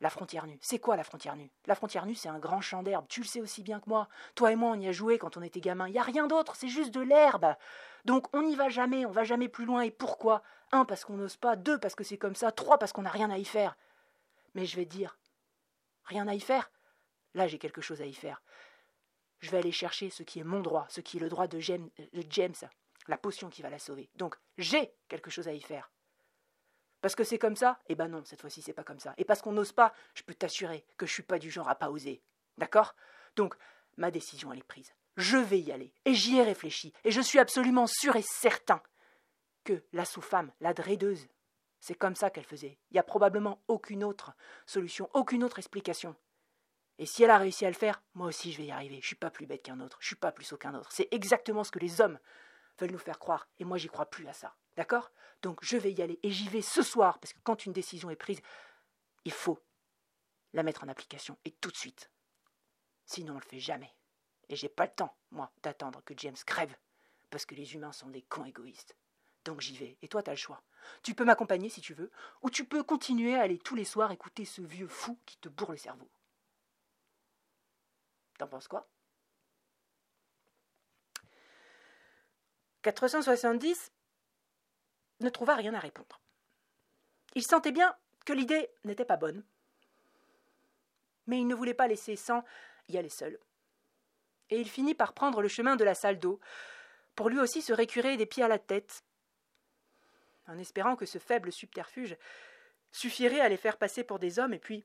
la 0.00 0.10
frontière 0.10 0.46
nue. 0.46 0.58
C'est 0.60 0.78
quoi 0.78 0.96
la 0.96 1.04
frontière 1.04 1.34
nue? 1.34 1.50
La 1.66 1.74
frontière 1.74 2.04
nue, 2.04 2.14
c'est 2.14 2.28
un 2.28 2.38
grand 2.38 2.60
champ 2.60 2.82
d'herbe. 2.82 3.06
Tu 3.08 3.20
le 3.20 3.26
sais 3.26 3.40
aussi 3.40 3.62
bien 3.62 3.80
que 3.80 3.88
moi. 3.88 4.08
Toi 4.34 4.52
et 4.52 4.56
moi, 4.56 4.72
on 4.72 4.78
y 4.78 4.86
a 4.86 4.92
joué 4.92 5.18
quand 5.18 5.36
on 5.38 5.42
était 5.42 5.60
gamin. 5.60 5.88
Il 5.88 5.92
n'y 5.92 5.98
a 5.98 6.02
rien 6.02 6.26
d'autre, 6.26 6.56
c'est 6.56 6.68
juste 6.68 6.92
de 6.92 7.00
l'herbe. 7.00 7.54
Donc 8.04 8.26
on 8.34 8.42
n'y 8.42 8.54
va 8.54 8.68
jamais, 8.68 9.06
on 9.06 9.12
va 9.12 9.24
jamais 9.24 9.48
plus 9.48 9.64
loin. 9.64 9.80
Et 9.80 9.90
pourquoi? 9.90 10.42
Un, 10.74 10.84
parce 10.84 11.04
qu'on 11.04 11.16
n'ose 11.16 11.36
pas. 11.36 11.54
Deux, 11.54 11.78
parce 11.78 11.94
que 11.94 12.02
c'est 12.02 12.18
comme 12.18 12.34
ça. 12.34 12.50
Trois, 12.50 12.78
parce 12.78 12.92
qu'on 12.92 13.02
n'a 13.02 13.10
rien 13.10 13.30
à 13.30 13.38
y 13.38 13.44
faire. 13.44 13.76
Mais 14.54 14.66
je 14.66 14.74
vais 14.74 14.84
dire, 14.84 15.16
rien 16.04 16.26
à 16.26 16.34
y 16.34 16.40
faire 16.40 16.70
Là, 17.34 17.46
j'ai 17.46 17.58
quelque 17.58 17.80
chose 17.80 18.02
à 18.02 18.06
y 18.06 18.12
faire. 18.12 18.42
je 19.40 19.50
vais 19.50 19.58
aller 19.58 19.72
chercher 19.72 20.10
ce 20.10 20.24
qui 20.24 20.40
est 20.40 20.44
mon 20.44 20.60
droit, 20.60 20.86
ce 20.88 21.00
qui 21.00 21.18
est 21.18 21.20
le 21.20 21.28
droit 21.28 21.46
de 21.46 21.60
James, 21.60 21.88
de 22.12 22.24
James 22.30 22.54
la 23.06 23.18
potion 23.18 23.50
qui 23.50 23.62
va 23.62 23.70
la 23.70 23.78
sauver. 23.78 24.08
Donc 24.16 24.36
j'ai 24.58 24.92
quelque 25.08 25.30
chose 25.30 25.46
à 25.46 25.52
y 25.52 25.60
faire. 25.60 25.92
Parce 27.00 27.14
que 27.14 27.24
c'est 27.24 27.38
comme 27.38 27.56
ça? 27.56 27.78
Eh 27.88 27.94
ben 27.94 28.08
non, 28.08 28.24
cette 28.24 28.40
fois-ci 28.40 28.62
c'est 28.62 28.72
pas 28.72 28.84
comme 28.84 28.98
ça. 28.98 29.14
Et 29.18 29.24
parce 29.24 29.42
qu'on 29.42 29.52
n'ose 29.52 29.72
pas, 29.72 29.92
je 30.14 30.22
peux 30.22 30.34
t'assurer 30.34 30.84
que 30.96 31.06
je 31.06 31.12
suis 31.12 31.22
pas 31.22 31.38
du 31.38 31.50
genre 31.50 31.68
à 31.68 31.74
pas 31.74 31.90
oser. 31.90 32.22
D'accord? 32.58 32.94
Donc 33.36 33.54
ma 33.96 34.10
décision 34.10 34.52
elle 34.52 34.60
est 34.60 34.62
prise. 34.62 34.92
Je 35.16 35.36
vais 35.36 35.60
y 35.60 35.70
aller. 35.70 35.92
Et 36.04 36.14
j'y 36.14 36.38
ai 36.38 36.42
réfléchi. 36.42 36.92
Et 37.04 37.10
je 37.10 37.20
suis 37.20 37.38
absolument 37.38 37.86
sûr 37.86 38.16
et 38.16 38.22
certain 38.22 38.82
que 39.64 39.82
la 39.92 40.04
sous-femme, 40.04 40.52
la 40.60 40.74
drédeuse, 40.74 41.26
c'est 41.80 41.94
comme 41.94 42.14
ça 42.14 42.30
qu'elle 42.30 42.44
faisait. 42.44 42.78
Il 42.90 42.94
n'y 42.94 43.00
a 43.00 43.04
probablement 43.04 43.62
aucune 43.68 44.04
autre 44.04 44.32
solution, 44.66 45.10
aucune 45.12 45.44
autre 45.44 45.58
explication. 45.58 46.14
Et 46.98 47.06
si 47.06 47.24
elle 47.24 47.30
a 47.30 47.38
réussi 47.38 47.66
à 47.66 47.70
le 47.70 47.74
faire, 47.74 48.02
moi 48.14 48.28
aussi 48.28 48.52
je 48.52 48.58
vais 48.58 48.66
y 48.66 48.70
arriver. 48.70 49.00
Je 49.00 49.06
suis 49.06 49.16
pas 49.16 49.30
plus 49.30 49.46
bête 49.46 49.62
qu'un 49.62 49.80
autre. 49.80 49.98
Je 50.00 50.06
suis 50.06 50.16
pas 50.16 50.32
plus 50.32 50.54
qu'un 50.58 50.74
autre. 50.74 50.92
C'est 50.92 51.08
exactement 51.10 51.64
ce 51.64 51.70
que 51.70 51.80
les 51.80 52.00
hommes 52.00 52.18
veulent 52.78 52.92
nous 52.92 52.98
faire 52.98 53.18
croire. 53.18 53.48
Et 53.58 53.64
moi, 53.64 53.78
j'y 53.78 53.88
crois 53.88 54.06
plus 54.06 54.26
à 54.28 54.32
ça. 54.32 54.54
D'accord? 54.76 55.10
Donc, 55.42 55.58
je 55.62 55.76
vais 55.76 55.92
y 55.92 56.02
aller. 56.02 56.18
Et 56.22 56.30
j'y 56.30 56.48
vais 56.48 56.62
ce 56.62 56.82
soir. 56.82 57.18
Parce 57.18 57.32
que 57.32 57.40
quand 57.42 57.66
une 57.66 57.72
décision 57.72 58.10
est 58.10 58.16
prise, 58.16 58.40
il 59.24 59.32
faut 59.32 59.58
la 60.52 60.62
mettre 60.62 60.84
en 60.84 60.88
application. 60.88 61.36
Et 61.44 61.50
tout 61.50 61.70
de 61.70 61.76
suite. 61.76 62.10
Sinon, 63.06 63.34
on 63.34 63.38
le 63.38 63.44
fait 63.44 63.60
jamais. 63.60 63.92
Et 64.48 64.56
j'ai 64.56 64.68
pas 64.68 64.86
le 64.86 64.92
temps, 64.92 65.16
moi, 65.30 65.50
d'attendre 65.62 66.02
que 66.04 66.14
James 66.16 66.36
crève. 66.46 66.74
Parce 67.30 67.46
que 67.46 67.54
les 67.54 67.74
humains 67.74 67.92
sont 67.92 68.08
des 68.08 68.22
cons 68.22 68.44
égoïstes. 68.44 68.96
Donc 69.44 69.60
j'y 69.60 69.76
vais. 69.76 69.96
Et 70.02 70.08
toi, 70.08 70.22
t'as 70.22 70.32
le 70.32 70.36
choix. 70.36 70.62
Tu 71.02 71.14
peux 71.14 71.24
m'accompagner 71.24 71.68
si 71.68 71.80
tu 71.80 71.94
veux. 71.94 72.10
Ou 72.42 72.50
tu 72.50 72.64
peux 72.64 72.82
continuer 72.82 73.36
à 73.36 73.42
aller 73.42 73.58
tous 73.58 73.74
les 73.74 73.84
soirs 73.84 74.10
écouter 74.10 74.44
ce 74.44 74.62
vieux 74.62 74.88
fou 74.88 75.18
qui 75.26 75.36
te 75.38 75.48
bourre 75.48 75.72
le 75.72 75.78
cerveau. 75.78 76.08
T'en 78.38 78.48
penses 78.48 78.68
quoi? 78.68 78.88
470 82.82 83.92
ne 85.20 85.28
trouva 85.30 85.54
rien 85.54 85.72
à 85.74 85.78
répondre. 85.78 86.20
Il 87.34 87.42
sentait 87.42 87.72
bien 87.72 87.96
que 88.26 88.32
l'idée 88.32 88.70
n'était 88.84 89.04
pas 89.04 89.16
bonne, 89.16 89.42
mais 91.26 91.38
il 91.38 91.46
ne 91.46 91.54
voulait 91.54 91.74
pas 91.74 91.88
laisser 91.88 92.16
sans 92.16 92.44
y 92.88 92.98
aller 92.98 93.08
seul. 93.08 93.38
Et 94.50 94.60
il 94.60 94.68
finit 94.68 94.94
par 94.94 95.14
prendre 95.14 95.40
le 95.40 95.48
chemin 95.48 95.76
de 95.76 95.84
la 95.84 95.94
salle 95.94 96.18
d'eau, 96.18 96.40
pour 97.14 97.30
lui 97.30 97.38
aussi 97.38 97.62
se 97.62 97.72
récurer 97.72 98.16
des 98.16 98.26
pieds 98.26 98.42
à 98.42 98.48
la 98.48 98.58
tête, 98.58 99.04
en 100.46 100.58
espérant 100.58 100.96
que 100.96 101.06
ce 101.06 101.18
faible 101.18 101.52
subterfuge 101.52 102.16
suffirait 102.92 103.40
à 103.40 103.48
les 103.48 103.56
faire 103.56 103.76
passer 103.76 104.04
pour 104.04 104.18
des 104.18 104.38
hommes, 104.38 104.54
et 104.54 104.58
puis 104.58 104.84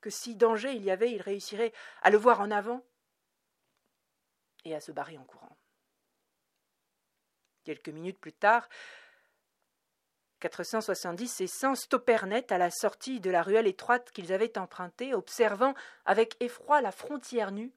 que 0.00 0.10
si 0.10 0.34
danger 0.34 0.72
il 0.72 0.82
y 0.82 0.90
avait, 0.90 1.12
il 1.12 1.22
réussirait 1.22 1.72
à 2.02 2.10
le 2.10 2.18
voir 2.18 2.40
en 2.40 2.50
avant 2.50 2.84
et 4.64 4.74
à 4.74 4.80
se 4.80 4.92
barrer 4.92 5.16
en 5.18 5.24
courant. 5.24 5.56
Quelques 7.64 7.88
minutes 7.88 8.18
plus 8.18 8.32
tard, 8.32 8.68
470 10.40 11.40
et 11.40 11.46
100 11.46 11.74
stoppèrent 11.74 12.26
net 12.26 12.52
à 12.52 12.58
la 12.58 12.70
sortie 12.70 13.20
de 13.20 13.30
la 13.30 13.42
ruelle 13.42 13.66
étroite 13.66 14.10
qu'ils 14.10 14.30
avaient 14.30 14.58
empruntée, 14.58 15.14
observant 15.14 15.74
avec 16.04 16.36
effroi 16.40 16.82
la 16.82 16.92
frontière 16.92 17.50
nue 17.50 17.72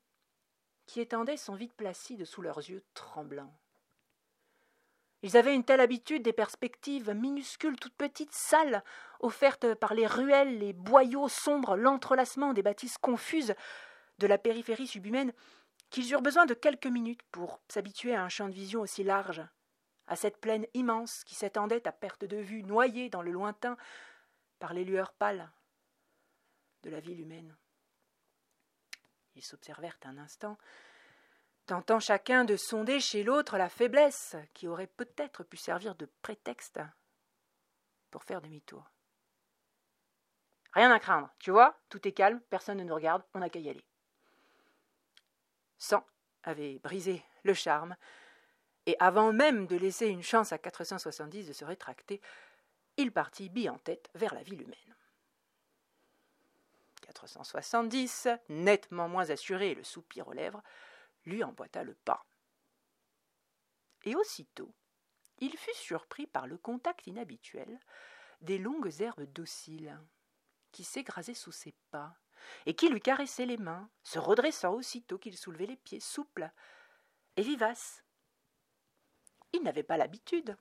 qui 0.86 1.00
étendait 1.00 1.38
son 1.38 1.56
vide 1.56 1.74
placide 1.74 2.26
sous 2.26 2.42
leurs 2.42 2.58
yeux 2.58 2.84
tremblants. 2.94 3.54
Ils 5.28 5.36
avaient 5.36 5.56
une 5.56 5.66
telle 5.66 5.82
habitude 5.82 6.24
des 6.24 6.32
perspectives 6.32 7.12
minuscules, 7.12 7.78
toutes 7.78 7.98
petites, 7.98 8.32
sales, 8.32 8.82
offertes 9.20 9.74
par 9.74 9.94
les 9.94 10.08
ruelles, 10.08 10.58
les 10.58 10.72
boyaux 10.72 11.28
sombres, 11.28 11.76
l'entrelacement 11.76 12.54
des 12.54 12.64
bâtisses 12.64 12.98
confuses 12.98 13.54
de 14.20 14.28
la 14.28 14.38
périphérie 14.38 14.88
subhumaine, 14.88 15.34
qu'ils 15.90 16.10
eurent 16.14 16.22
besoin 16.22 16.46
de 16.46 16.54
quelques 16.54 16.88
minutes 16.88 17.24
pour 17.24 17.60
s'habituer 17.68 18.16
à 18.16 18.24
un 18.24 18.30
champ 18.30 18.48
de 18.48 18.54
vision 18.54 18.80
aussi 18.80 19.04
large, 19.04 19.42
à 20.08 20.16
cette 20.16 20.38
plaine 20.38 20.66
immense 20.74 21.26
qui 21.26 21.36
s'étendait 21.36 21.86
à 21.90 21.92
perte 21.92 22.24
de 22.24 22.38
vue, 22.38 22.64
noyée 22.64 23.10
dans 23.10 23.22
le 23.22 23.32
lointain 23.32 23.76
par 24.60 24.74
les 24.74 24.86
lueurs 24.86 25.12
pâles 25.12 25.52
de 26.84 26.90
la 26.90 27.02
ville 27.02 27.20
humaine. 27.20 27.54
Ils 29.36 29.44
s'observèrent 29.44 30.00
un 30.06 30.20
instant, 30.20 30.58
tentant 31.68 32.00
chacun 32.00 32.46
de 32.46 32.56
sonder 32.56 33.00
chez 33.00 33.24
l'autre 33.24 33.58
la 33.58 33.70
faiblesse 33.70 34.36
qui 34.54 34.68
aurait 34.68 34.88
peut-être 34.88 35.44
pu 35.44 35.58
servir 35.58 35.94
de 35.96 36.10
prétexte 36.22 36.80
pour 38.10 38.24
faire 38.24 38.42
demi-tour. 38.42 38.90
Rien 40.72 40.92
à 40.92 41.00
craindre, 41.00 41.30
tu 41.40 41.52
vois, 41.52 41.78
tout 41.90 42.08
est 42.08 42.14
calme, 42.14 42.40
personne 42.50 42.78
ne 42.78 42.84
nous 42.84 42.96
regarde, 42.96 43.24
on 43.34 43.40
n'a 43.40 43.50
qu'à 43.50 43.60
y 43.60 43.70
aller. 43.70 43.86
Sang 45.78 46.06
avait 46.44 46.80
brisé 46.80 47.24
le 47.44 47.54
charme, 47.54 47.96
et 48.86 48.96
avant 49.00 49.34
même 49.34 49.68
de 49.68 49.76
laisser 49.76 50.08
une 50.08 50.24
chance 50.24 50.54
à 50.54 50.58
470 50.58 51.48
de 51.48 51.54
se 51.54 51.66
rétracter, 51.66 52.22
il 52.96 53.12
partit 53.12 53.50
bille 53.50 53.70
en 53.70 53.78
tête 53.78 54.10
vers 54.16 54.34
la 54.34 54.44
ville 54.44 54.62
humaine. 54.62 54.96
470, 57.02 58.30
nettement 58.50 59.10
moins 59.10 59.30
assuré 59.30 59.76
le 59.76 59.84
soupir 59.84 60.28
aux 60.28 60.34
lèvres, 60.34 60.64
lui 61.28 61.44
emboîta 61.44 61.84
le 61.84 61.94
pas. 61.94 62.26
Et 64.04 64.16
aussitôt, 64.16 64.74
il 65.38 65.56
fut 65.58 65.76
surpris 65.76 66.26
par 66.26 66.48
le 66.48 66.58
contact 66.58 67.06
inhabituel 67.08 67.80
des 68.42 68.58
longues 68.58 69.02
herbes 69.02 69.32
dociles 69.34 70.00
qui 70.72 70.84
s'égrasaient 70.84 71.34
sous 71.34 71.52
ses 71.52 71.76
pas 71.92 72.16
et 72.66 72.76
qui 72.76 72.90
lui 72.90 73.02
caressaient 73.02 73.46
les 73.46 73.58
mains, 73.58 73.90
se 74.04 74.20
redressant 74.20 74.74
aussitôt 74.74 75.18
qu'il 75.18 75.38
soulevait 75.38 75.66
les 75.66 75.78
pieds 75.78 76.00
souples 76.00 76.50
et 77.36 77.42
vivaces 77.42 78.04
il 79.54 79.64
n'avait 79.64 79.84
pas 79.84 79.98
l'habitude 79.98 80.58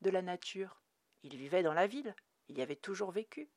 de 0.00 0.10
la 0.10 0.22
nature. 0.22 0.82
Il 1.22 1.36
vivait 1.36 1.62
dans 1.62 1.74
la 1.74 1.86
ville, 1.86 2.14
il 2.48 2.58
y 2.58 2.62
avait 2.62 2.76
toujours 2.76 3.10
vécu. 3.10 3.50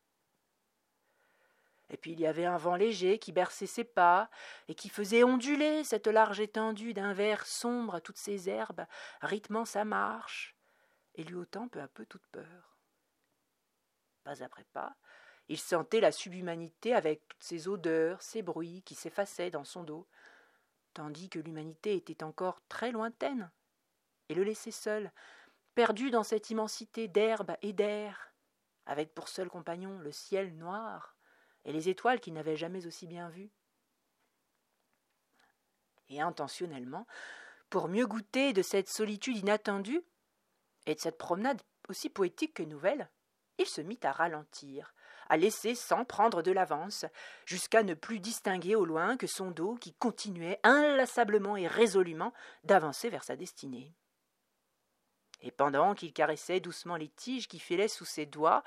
Et 1.89 1.97
puis 1.97 2.11
il 2.11 2.19
y 2.19 2.27
avait 2.27 2.45
un 2.45 2.57
vent 2.57 2.75
léger 2.75 3.17
qui 3.17 3.31
berçait 3.31 3.65
ses 3.65 3.83
pas 3.83 4.29
et 4.67 4.75
qui 4.75 4.89
faisait 4.89 5.23
onduler 5.23 5.83
cette 5.83 6.07
large 6.07 6.39
étendue 6.39 6.93
d'un 6.93 7.13
vert 7.13 7.45
sombre 7.45 7.95
à 7.95 8.01
toutes 8.01 8.17
ces 8.17 8.49
herbes, 8.49 8.85
rythmant 9.21 9.65
sa 9.65 9.85
marche 9.85 10.55
et 11.15 11.23
lui 11.23 11.35
ôtant 11.35 11.67
peu 11.67 11.81
à 11.81 11.87
peu 11.87 12.05
toute 12.05 12.27
peur. 12.27 12.77
Pas 14.23 14.43
après 14.43 14.65
pas, 14.65 14.95
il 15.47 15.57
sentait 15.57 15.99
la 15.99 16.11
subhumanité 16.11 16.93
avec 16.93 17.27
toutes 17.27 17.43
ces 17.43 17.67
odeurs, 17.67 18.21
ces 18.21 18.43
bruits 18.43 18.83
qui 18.83 18.93
s'effaçaient 18.93 19.49
dans 19.49 19.63
son 19.63 19.83
dos, 19.83 20.07
tandis 20.93 21.29
que 21.29 21.39
l'humanité 21.39 21.95
était 21.95 22.23
encore 22.23 22.61
très 22.67 22.91
lointaine 22.91 23.51
et 24.29 24.35
le 24.35 24.43
laisser 24.43 24.71
seul, 24.71 25.11
perdu 25.73 26.11
dans 26.11 26.23
cette 26.23 26.51
immensité 26.51 27.07
d'herbe 27.07 27.55
et 27.63 27.73
d'air, 27.73 28.31
avec 28.85 29.15
pour 29.15 29.27
seul 29.27 29.49
compagnon 29.49 29.97
le 29.97 30.11
ciel 30.11 30.55
noir 30.55 31.15
et 31.65 31.71
les 31.71 31.89
étoiles 31.89 32.19
qu'il 32.19 32.33
n'avait 32.33 32.55
jamais 32.55 32.85
aussi 32.87 33.07
bien 33.07 33.29
vues. 33.29 33.51
Et 36.09 36.21
intentionnellement, 36.21 37.05
pour 37.69 37.87
mieux 37.87 38.07
goûter 38.07 38.53
de 38.53 38.61
cette 38.61 38.89
solitude 38.89 39.37
inattendue 39.37 40.01
et 40.85 40.95
de 40.95 40.99
cette 40.99 41.17
promenade 41.17 41.61
aussi 41.87 42.09
poétique 42.09 42.55
que 42.55 42.63
nouvelle, 42.63 43.09
il 43.57 43.65
se 43.65 43.81
mit 43.81 43.99
à 44.03 44.11
ralentir, 44.11 44.93
à 45.27 45.37
laisser 45.37 45.75
sans 45.75 46.05
prendre 46.05 46.41
de 46.41 46.51
l'avance, 46.51 47.05
jusqu'à 47.45 47.83
ne 47.83 47.93
plus 47.93 48.19
distinguer 48.19 48.75
au 48.75 48.85
loin 48.85 49.17
que 49.17 49.27
son 49.27 49.51
dos 49.51 49.75
qui 49.75 49.93
continuait 49.93 50.59
inlassablement 50.63 51.57
et 51.57 51.67
résolument 51.67 52.33
d'avancer 52.63 53.09
vers 53.09 53.23
sa 53.23 53.35
destinée 53.35 53.93
et 55.41 55.51
pendant 55.51 55.95
qu'il 55.95 56.13
caressait 56.13 56.59
doucement 56.59 56.95
les 56.95 57.09
tiges 57.09 57.47
qui 57.47 57.59
filaient 57.59 57.87
sous 57.87 58.05
ses 58.05 58.25
doigts, 58.25 58.63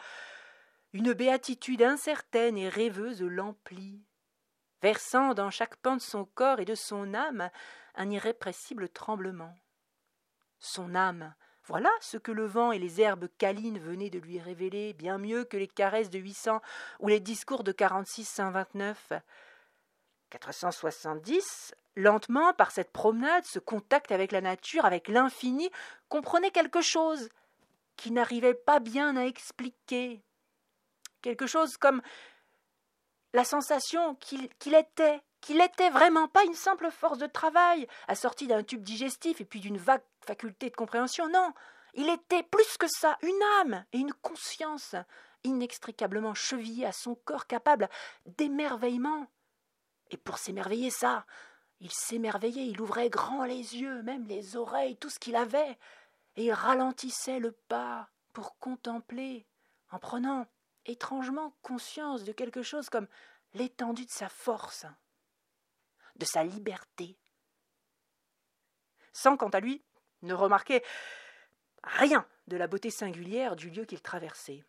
une 0.92 1.14
béatitude 1.14 1.82
incertaine 1.82 2.58
et 2.58 2.68
rêveuse 2.68 3.22
l'emplit, 3.22 4.02
versant 4.82 5.32
dans 5.34 5.50
chaque 5.50 5.76
pan 5.76 5.96
de 5.96 6.02
son 6.02 6.24
corps 6.24 6.60
et 6.60 6.64
de 6.64 6.74
son 6.74 7.14
âme 7.14 7.50
un 7.94 8.10
irrépressible 8.10 8.88
tremblement. 8.88 9.54
Son 10.58 10.94
âme, 10.94 11.34
voilà 11.64 11.90
ce 12.00 12.18
que 12.18 12.32
le 12.32 12.44
vent 12.44 12.72
et 12.72 12.78
les 12.78 13.00
herbes 13.00 13.28
câlines 13.38 13.78
venaient 13.78 14.10
de 14.10 14.18
lui 14.18 14.38
révéler, 14.38 14.92
bien 14.92 15.18
mieux 15.18 15.44
que 15.44 15.56
les 15.56 15.68
caresses 15.68 16.10
de 16.10 16.18
huit 16.18 16.34
cents 16.34 16.60
ou 17.00 17.08
les 17.08 17.20
discours 17.20 17.64
de 17.64 17.72
quarante-six 17.72 18.40
vingt-neuf. 18.40 19.12
470, 20.30 21.74
lentement, 21.94 22.52
par 22.54 22.70
cette 22.70 22.90
promenade, 22.90 23.44
ce 23.44 23.58
contact 23.58 24.12
avec 24.12 24.32
la 24.32 24.40
nature, 24.40 24.84
avec 24.84 25.08
l'infini, 25.08 25.70
comprenait 26.08 26.50
quelque 26.50 26.80
chose 26.80 27.28
qui 27.96 28.10
n'arrivait 28.10 28.54
pas 28.54 28.80
bien 28.80 29.16
à 29.16 29.24
expliquer. 29.24 30.22
Quelque 31.22 31.46
chose 31.46 31.76
comme 31.76 32.02
la 33.32 33.44
sensation 33.44 34.16
qu'il 34.16 34.74
était, 34.74 35.22
qu'il 35.40 35.60
était 35.60 35.90
vraiment 35.90 36.28
pas 36.28 36.44
une 36.44 36.54
simple 36.54 36.90
force 36.90 37.18
de 37.18 37.26
travail, 37.26 37.88
assortie 38.08 38.46
d'un 38.46 38.62
tube 38.62 38.82
digestif 38.82 39.40
et 39.40 39.44
puis 39.46 39.60
d'une 39.60 39.78
vague 39.78 40.02
faculté 40.20 40.68
de 40.68 40.76
compréhension. 40.76 41.28
Non, 41.28 41.54
il 41.94 42.10
était 42.10 42.42
plus 42.42 42.76
que 42.76 42.86
ça, 42.88 43.16
une 43.22 43.42
âme 43.60 43.84
et 43.92 43.98
une 43.98 44.12
conscience 44.12 44.94
inextricablement 45.44 46.34
chevillée 46.34 46.86
à 46.86 46.92
son 46.92 47.14
corps 47.14 47.46
capable 47.46 47.88
d'émerveillement 48.26 49.26
et 50.12 50.16
pour 50.18 50.38
s'émerveiller 50.38 50.90
ça, 50.90 51.24
Il 51.80 51.90
s'émerveillait, 51.90 52.68
il 52.68 52.80
ouvrait 52.80 53.10
grand 53.10 53.44
les 53.44 53.76
yeux, 53.76 54.02
même 54.02 54.24
les 54.26 54.56
oreilles, 54.56 54.96
tout 54.98 55.10
ce 55.10 55.18
qu'il 55.18 55.34
avait, 55.34 55.76
et 56.36 56.44
il 56.44 56.52
ralentissait 56.52 57.40
le 57.40 57.50
pas 57.50 58.08
pour 58.32 58.56
contempler, 58.60 59.46
en 59.90 59.98
prenant 59.98 60.46
étrangement 60.86 61.54
conscience 61.62 62.24
de 62.24 62.32
quelque 62.32 62.62
chose 62.62 62.88
comme 62.88 63.08
l'étendue 63.54 64.06
de 64.06 64.10
sa 64.10 64.28
force, 64.28 64.86
de 66.16 66.24
sa 66.24 66.44
liberté, 66.44 67.16
sans 69.12 69.36
quant 69.36 69.50
à 69.50 69.60
lui 69.60 69.82
ne 70.22 70.34
remarquer 70.34 70.82
rien 71.84 72.26
de 72.46 72.56
la 72.56 72.66
beauté 72.66 72.90
singulière 72.90 73.56
du 73.56 73.70
lieu 73.70 73.84
qu'il 73.84 74.00
traversait. 74.00 74.64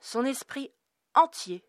Son 0.00 0.24
esprit 0.24 0.70
entier 1.14 1.64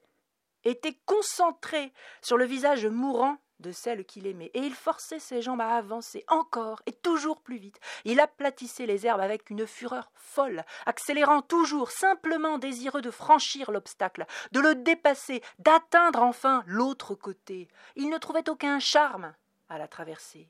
était 0.64 0.98
concentré 1.06 1.94
sur 2.22 2.38
le 2.38 2.46
visage 2.46 2.86
mourant 2.86 3.38
de 3.60 3.72
celle 3.72 4.06
qu'il 4.06 4.28
aimait, 4.28 4.52
et 4.54 4.60
il 4.60 4.74
forçait 4.74 5.20
ses 5.20 5.42
jambes 5.42 5.62
à 5.62 5.76
avancer 5.76 6.24
encore 6.28 6.82
et 6.86 6.94
toujours 6.94 7.42
plus 7.42 7.58
vite. 7.58 7.80
Il 8.06 8.20
aplatissait 8.20 8.86
les 8.86 9.06
herbes 9.06 9.22
avec 9.22 9.50
une 9.50 9.68
fureur 9.68 10.12
folle, 10.16 10.64
accélérant 10.86 11.42
toujours, 11.42 11.92
simplement 11.92 12.58
désireux 12.58 13.02
de 13.02 13.12
franchir 13.12 13.72
l'obstacle, 13.72 14.26
de 14.52 14.60
le 14.60 14.76
dépasser, 14.76 15.42
d'atteindre 15.60 16.22
enfin 16.22 16.64
l'autre 16.66 17.16
côté. 17.16 17.68
Il 17.96 18.10
ne 18.10 18.18
trouvait 18.18 18.50
aucun 18.50 18.80
charme 18.80 19.34
à 19.68 19.78
la 19.78 19.88
traverser. 19.88 20.50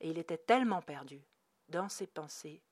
Et 0.00 0.10
il 0.10 0.18
était 0.18 0.38
tellement 0.38 0.82
perdu 0.82 1.22
dans 1.68 1.88
ses 1.88 2.06
pensées, 2.06 2.62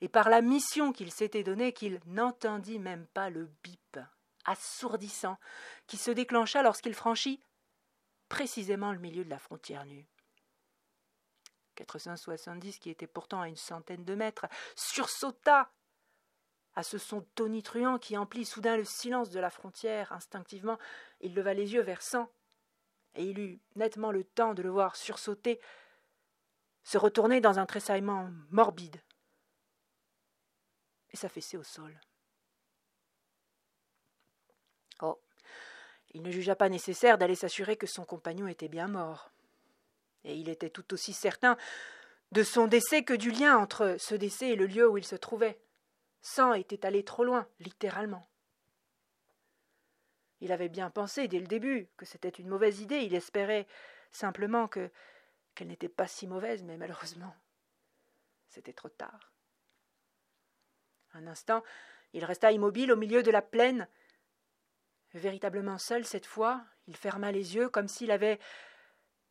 et 0.00 0.08
par 0.08 0.28
la 0.28 0.40
mission 0.40 0.92
qu'il 0.92 1.10
s'était 1.10 1.42
donnée 1.42 1.72
qu'il 1.72 2.00
n'entendit 2.06 2.78
même 2.78 3.06
pas 3.06 3.28
le 3.30 3.50
bip 3.62 3.98
assourdissant 4.46 5.38
qui 5.86 5.96
se 5.96 6.10
déclencha 6.10 6.62
lorsqu'il 6.62 6.94
franchit 6.94 7.40
précisément 8.30 8.92
le 8.92 8.98
milieu 8.98 9.24
de 9.24 9.28
la 9.28 9.38
frontière 9.38 9.84
nue. 9.84 10.08
470, 11.74 12.78
qui 12.78 12.88
était 12.88 13.06
pourtant 13.06 13.42
à 13.42 13.48
une 13.48 13.56
centaine 13.56 14.04
de 14.04 14.14
mètres, 14.14 14.46
sursauta 14.76 15.70
à 16.74 16.82
ce 16.82 16.96
son 16.96 17.22
tonitruant 17.34 17.98
qui 17.98 18.16
emplit 18.16 18.44
soudain 18.44 18.76
le 18.76 18.84
silence 18.84 19.30
de 19.30 19.40
la 19.40 19.50
frontière. 19.50 20.12
Instinctivement, 20.12 20.78
il 21.20 21.34
leva 21.34 21.52
les 21.52 21.74
yeux 21.74 21.82
vers 21.82 22.02
sang, 22.02 22.30
et 23.14 23.24
il 23.24 23.38
eut 23.38 23.60
nettement 23.74 24.12
le 24.12 24.24
temps 24.24 24.54
de 24.54 24.62
le 24.62 24.70
voir 24.70 24.96
sursauter, 24.96 25.60
se 26.84 26.96
retourner 26.98 27.40
dans 27.40 27.58
un 27.58 27.66
tressaillement 27.66 28.30
morbide, 28.50 29.02
et 31.10 31.16
s'affaisser 31.16 31.56
au 31.56 31.64
sol. 31.64 32.00
Oh, 35.02 35.20
il 36.12 36.22
ne 36.22 36.30
jugea 36.30 36.56
pas 36.56 36.68
nécessaire 36.68 37.18
d'aller 37.18 37.34
s'assurer 37.34 37.76
que 37.76 37.86
son 37.86 38.04
compagnon 38.04 38.48
était 38.48 38.68
bien 38.68 38.88
mort. 38.88 39.30
Et 40.24 40.34
il 40.34 40.48
était 40.48 40.70
tout 40.70 40.92
aussi 40.92 41.12
certain 41.12 41.56
de 42.32 42.42
son 42.42 42.66
décès 42.66 43.02
que 43.04 43.14
du 43.14 43.30
lien 43.30 43.56
entre 43.56 43.96
ce 43.98 44.14
décès 44.14 44.50
et 44.50 44.56
le 44.56 44.66
lieu 44.66 44.88
où 44.88 44.98
il 44.98 45.04
se 45.04 45.16
trouvait. 45.16 45.58
Sang 46.22 46.52
était 46.52 46.84
allé 46.84 47.04
trop 47.04 47.24
loin, 47.24 47.46
littéralement. 47.58 48.28
Il 50.40 50.52
avait 50.52 50.68
bien 50.68 50.90
pensé 50.90 51.28
dès 51.28 51.38
le 51.38 51.46
début 51.46 51.88
que 51.96 52.06
c'était 52.06 52.28
une 52.28 52.48
mauvaise 52.48 52.80
idée, 52.80 53.00
il 53.00 53.14
espérait 53.14 53.66
simplement 54.10 54.68
que 54.68 54.90
qu'elle 55.54 55.68
n'était 55.68 55.88
pas 55.88 56.06
si 56.06 56.26
mauvaise, 56.26 56.62
mais 56.62 56.76
malheureusement, 56.76 57.34
c'était 58.48 58.72
trop 58.72 58.88
tard. 58.88 59.32
Un 61.12 61.26
instant, 61.26 61.62
il 62.12 62.24
resta 62.24 62.52
immobile 62.52 62.92
au 62.92 62.96
milieu 62.96 63.22
de 63.22 63.30
la 63.30 63.42
plaine, 63.42 63.88
Véritablement 65.14 65.78
seul 65.78 66.04
cette 66.04 66.26
fois, 66.26 66.64
il 66.86 66.96
ferma 66.96 67.32
les 67.32 67.56
yeux 67.56 67.68
comme 67.68 67.88
s'il 67.88 68.10
avait 68.10 68.38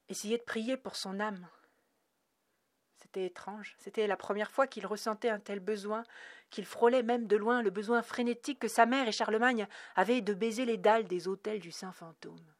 essayé 0.09 0.37
de 0.37 0.43
prier 0.43 0.75
pour 0.75 0.95
son 0.95 1.19
âme. 1.19 1.47
C'était 2.97 3.25
étrange, 3.25 3.75
c'était 3.79 4.07
la 4.07 4.17
première 4.17 4.51
fois 4.51 4.67
qu'il 4.67 4.85
ressentait 4.85 5.29
un 5.29 5.39
tel 5.39 5.61
besoin, 5.61 6.03
qu'il 6.49 6.65
frôlait 6.65 7.03
même 7.03 7.27
de 7.27 7.37
loin 7.37 7.61
le 7.61 7.69
besoin 7.69 8.01
frénétique 8.01 8.59
que 8.59 8.67
sa 8.67 8.85
mère 8.85 9.07
et 9.07 9.13
Charlemagne 9.13 9.67
avaient 9.95 10.21
de 10.21 10.33
baiser 10.33 10.65
les 10.65 10.77
dalles 10.77 11.07
des 11.07 11.27
hôtels 11.27 11.61
du 11.61 11.71
Saint 11.71 11.93
Fantôme. 11.93 12.53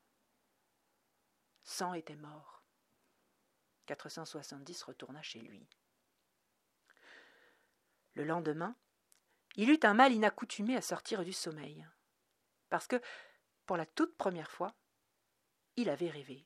Cent 1.64 1.94
était 1.94 2.16
mort. 2.16 2.64
470 3.88 4.84
retourna 4.84 5.22
chez 5.22 5.40
lui. 5.40 5.68
Le 8.14 8.24
lendemain, 8.24 8.76
il 9.56 9.70
eut 9.70 9.80
un 9.84 9.94
mal 9.94 10.14
inaccoutumé 10.14 10.76
à 10.76 10.82
sortir 10.82 11.24
du 11.24 11.34
sommeil 11.34 11.86
parce 12.70 12.88
que, 12.88 13.02
pour 13.66 13.78
la 13.78 13.86
toute 13.86 14.16
première 14.18 14.52
fois, 14.52 14.74
il 15.76 15.90
avait 15.90 16.10
rêvé. 16.10 16.46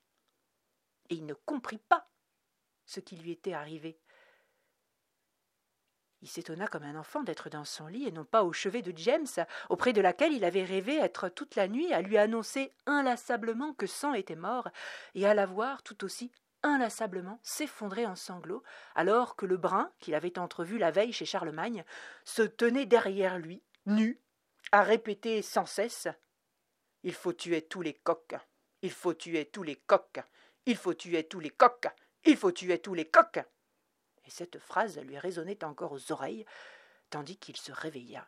Et 1.10 1.16
il 1.16 1.26
ne 1.26 1.34
comprit 1.34 1.80
pas 1.80 2.10
ce 2.86 3.00
qui 3.00 3.16
lui 3.16 3.32
était 3.32 3.54
arrivé. 3.54 4.00
Il 6.22 6.30
s'étonna 6.30 6.68
comme 6.68 6.84
un 6.84 6.96
enfant 6.96 7.22
d'être 7.22 7.50
dans 7.50 7.66
son 7.66 7.88
lit 7.88 8.08
et 8.08 8.12
non 8.12 8.24
pas 8.24 8.46
au 8.46 8.54
chevet 8.54 8.82
de 8.82 8.98
James, 8.98 9.28
auprès 9.70 9.92
de 9.92 10.00
laquelle 10.00 10.32
il 10.32 10.46
avait 10.46 10.64
rêvé 10.64 10.96
être 10.98 11.28
toute 11.28 11.56
la 11.56 11.68
nuit, 11.68 11.92
à 11.92 12.02
lui 12.02 12.18
annoncer 12.18 12.72
inlassablement 12.86 13.74
que 13.74 13.88
sang 13.88 14.14
était 14.14 14.38
mort, 14.38 14.70
et 15.16 15.28
à 15.28 15.34
la 15.34 15.46
voir 15.46 15.84
tout 15.84 16.06
aussi 16.06 16.32
inlassablement 16.64 17.40
s'effondrer 17.44 18.06
en 18.06 18.16
sanglots, 18.16 18.64
alors 18.96 19.36
que 19.36 19.46
le 19.46 19.58
brun, 19.58 19.92
qu'il 20.00 20.16
avait 20.16 20.40
entrevu 20.40 20.78
la 20.78 20.92
veille 20.92 21.12
chez 21.12 21.26
Charlemagne, 21.26 21.84
se 22.24 22.42
tenait 22.42 22.86
derrière 22.86 23.38
lui, 23.38 23.62
nu, 23.86 24.22
à 24.74 24.82
répéter 24.82 25.44
sans 25.44 25.68
cesse 25.68 26.08
Il 27.04 27.14
faut 27.14 27.32
tuer 27.32 27.62
tous 27.62 27.84
les 27.84 27.94
coqs, 27.94 28.36
il 28.82 28.92
faut 28.92 29.14
tuer 29.14 29.46
tous 29.46 29.62
les 29.62 29.76
coqs, 29.76 30.20
il 30.66 30.76
faut 30.76 30.96
tuer 30.96 31.28
tous 31.28 31.40
les 31.40 31.52
coqs, 31.52 31.88
il 32.26 32.36
faut 32.36 32.52
tuer 32.52 32.80
tous 32.80 32.96
les 32.96 33.08
coqs. 33.08 33.46
Et 34.26 34.32
cette 34.32 34.58
phrase 34.58 34.98
lui 34.98 35.20
résonnait 35.20 35.64
encore 35.64 35.92
aux 35.92 36.12
oreilles, 36.12 36.44
tandis 37.12 37.38
qu'il 37.38 37.56
se 37.56 37.72
réveilla. 37.72 38.28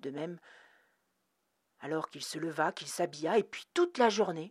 De 0.00 0.10
même, 0.10 0.40
alors 1.78 2.10
qu'il 2.10 2.24
se 2.24 2.38
leva, 2.38 2.72
qu'il 2.72 2.88
s'habilla, 2.88 3.38
et 3.38 3.44
puis 3.44 3.68
toute 3.72 3.98
la 3.98 4.08
journée, 4.08 4.50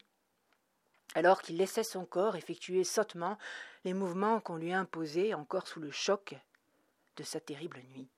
alors 1.13 1.41
qu'il 1.41 1.57
laissait 1.57 1.83
son 1.83 2.05
corps 2.05 2.37
effectuer 2.37 2.85
sottement 2.85 3.37
les 3.83 3.93
mouvements 3.93 4.39
qu'on 4.39 4.55
lui 4.55 4.71
imposait 4.71 5.33
encore 5.33 5.67
sous 5.67 5.81
le 5.81 5.91
choc 5.91 6.35
de 7.17 7.23
sa 7.23 7.41
terrible 7.41 7.81
nuit. 7.89 8.09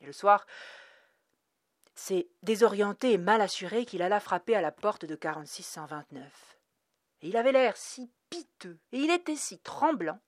Et 0.00 0.06
le 0.06 0.12
soir, 0.12 0.46
c'est 1.94 2.28
désorienté 2.42 3.12
et 3.12 3.18
mal 3.18 3.40
assuré 3.40 3.84
qu'il 3.84 4.02
alla 4.02 4.20
frapper 4.20 4.54
à 4.54 4.60
la 4.60 4.72
porte 4.72 5.04
de 5.04 5.14
4629. 5.14 6.58
Et 7.22 7.28
il 7.28 7.36
avait 7.36 7.52
l'air 7.52 7.76
si 7.76 8.10
piteux, 8.30 8.78
et 8.92 8.98
il 8.98 9.10
était 9.10 9.36
si 9.36 9.58
tremblant, 9.58 10.18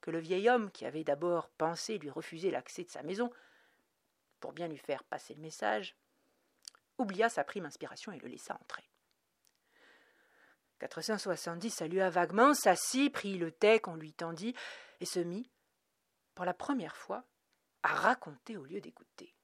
que 0.00 0.10
le 0.10 0.18
vieil 0.18 0.48
homme, 0.48 0.70
qui 0.70 0.84
avait 0.84 1.04
d'abord 1.04 1.48
pensé 1.50 1.98
lui 1.98 2.10
refuser 2.10 2.50
l'accès 2.50 2.84
de 2.84 2.90
sa 2.90 3.02
maison, 3.02 3.32
pour 4.40 4.52
bien 4.52 4.68
lui 4.68 4.78
faire 4.78 5.02
passer 5.04 5.34
le 5.34 5.40
message, 5.40 5.96
oublia 6.98 7.28
sa 7.28 7.44
prime 7.44 7.66
inspiration 7.66 8.12
et 8.12 8.18
le 8.18 8.28
laissa 8.28 8.58
entrer. 8.60 8.84
470 10.80 11.70
salua 11.70 12.10
vaguement, 12.10 12.54
s'assit, 12.54 13.12
prit 13.12 13.38
le 13.38 13.50
thé 13.50 13.80
qu'on 13.80 13.96
lui 13.96 14.12
tendit, 14.12 14.54
et 15.00 15.06
se 15.06 15.20
mit, 15.20 15.50
pour 16.34 16.44
la 16.44 16.54
première 16.54 16.96
fois, 16.96 17.24
à 17.88 17.94
raconter 17.94 18.56
au 18.56 18.64
lieu 18.64 18.80
d'écouter. 18.80 19.34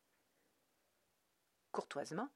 Courtoisement, 1.73 2.29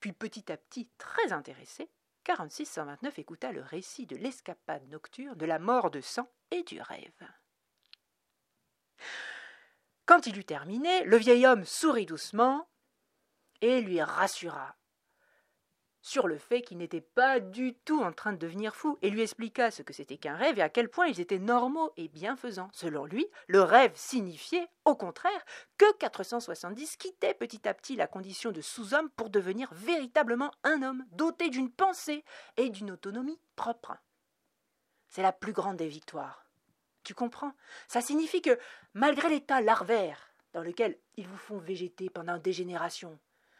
puis 0.00 0.12
petit 0.12 0.50
à 0.50 0.56
petit 0.56 0.88
très 0.96 1.32
intéressé, 1.32 1.90
4629 2.24 3.18
écouta 3.18 3.52
le 3.52 3.62
récit 3.62 4.06
de 4.06 4.16
l'escapade 4.16 4.88
nocturne, 4.88 5.36
de 5.36 5.46
la 5.46 5.58
mort 5.58 5.90
de 5.90 6.00
sang 6.00 6.30
et 6.50 6.62
du 6.62 6.80
rêve. 6.80 7.28
Quand 10.06 10.26
il 10.26 10.38
eut 10.38 10.44
terminé, 10.44 11.04
le 11.04 11.16
vieil 11.16 11.46
homme 11.46 11.64
sourit 11.64 12.06
doucement 12.06 12.68
et 13.60 13.80
lui 13.80 14.00
rassura 14.00 14.75
sur 16.06 16.28
le 16.28 16.38
fait 16.38 16.62
qu'il 16.62 16.78
n'était 16.78 17.00
pas 17.00 17.40
du 17.40 17.74
tout 17.74 18.00
en 18.00 18.12
train 18.12 18.32
de 18.32 18.38
devenir 18.38 18.76
fou, 18.76 18.96
et 19.02 19.10
lui 19.10 19.22
expliqua 19.22 19.72
ce 19.72 19.82
que 19.82 19.92
c'était 19.92 20.18
qu'un 20.18 20.36
rêve 20.36 20.56
et 20.60 20.62
à 20.62 20.68
quel 20.68 20.88
point 20.88 21.08
ils 21.08 21.20
étaient 21.20 21.40
normaux 21.40 21.90
et 21.96 22.06
bienfaisants. 22.06 22.70
Selon 22.72 23.06
lui, 23.06 23.26
le 23.48 23.60
rêve 23.60 23.90
signifiait, 23.96 24.68
au 24.84 24.94
contraire, 24.94 25.44
que 25.78 25.92
470 25.94 26.96
quittait 26.96 27.34
petit 27.34 27.66
à 27.66 27.74
petit 27.74 27.96
la 27.96 28.06
condition 28.06 28.52
de 28.52 28.60
sous-homme 28.60 29.10
pour 29.10 29.30
devenir 29.30 29.68
véritablement 29.74 30.52
un 30.62 30.82
homme, 30.82 31.04
doté 31.10 31.50
d'une 31.50 31.72
pensée 31.72 32.24
et 32.56 32.70
d'une 32.70 32.92
autonomie 32.92 33.40
propre. 33.56 33.96
C'est 35.08 35.22
la 35.22 35.32
plus 35.32 35.52
grande 35.52 35.78
des 35.78 35.88
victoires. 35.88 36.46
Tu 37.02 37.14
comprends? 37.14 37.52
Ça 37.88 38.00
signifie 38.00 38.42
que, 38.42 38.56
malgré 38.94 39.28
l'état 39.28 39.60
larvaire 39.60 40.20
dans 40.52 40.62
lequel 40.62 40.96
ils 41.16 41.26
vous 41.26 41.36
font 41.36 41.58
végéter 41.58 42.10
pendant 42.10 42.38
des 42.38 42.52
générations, 42.52 43.18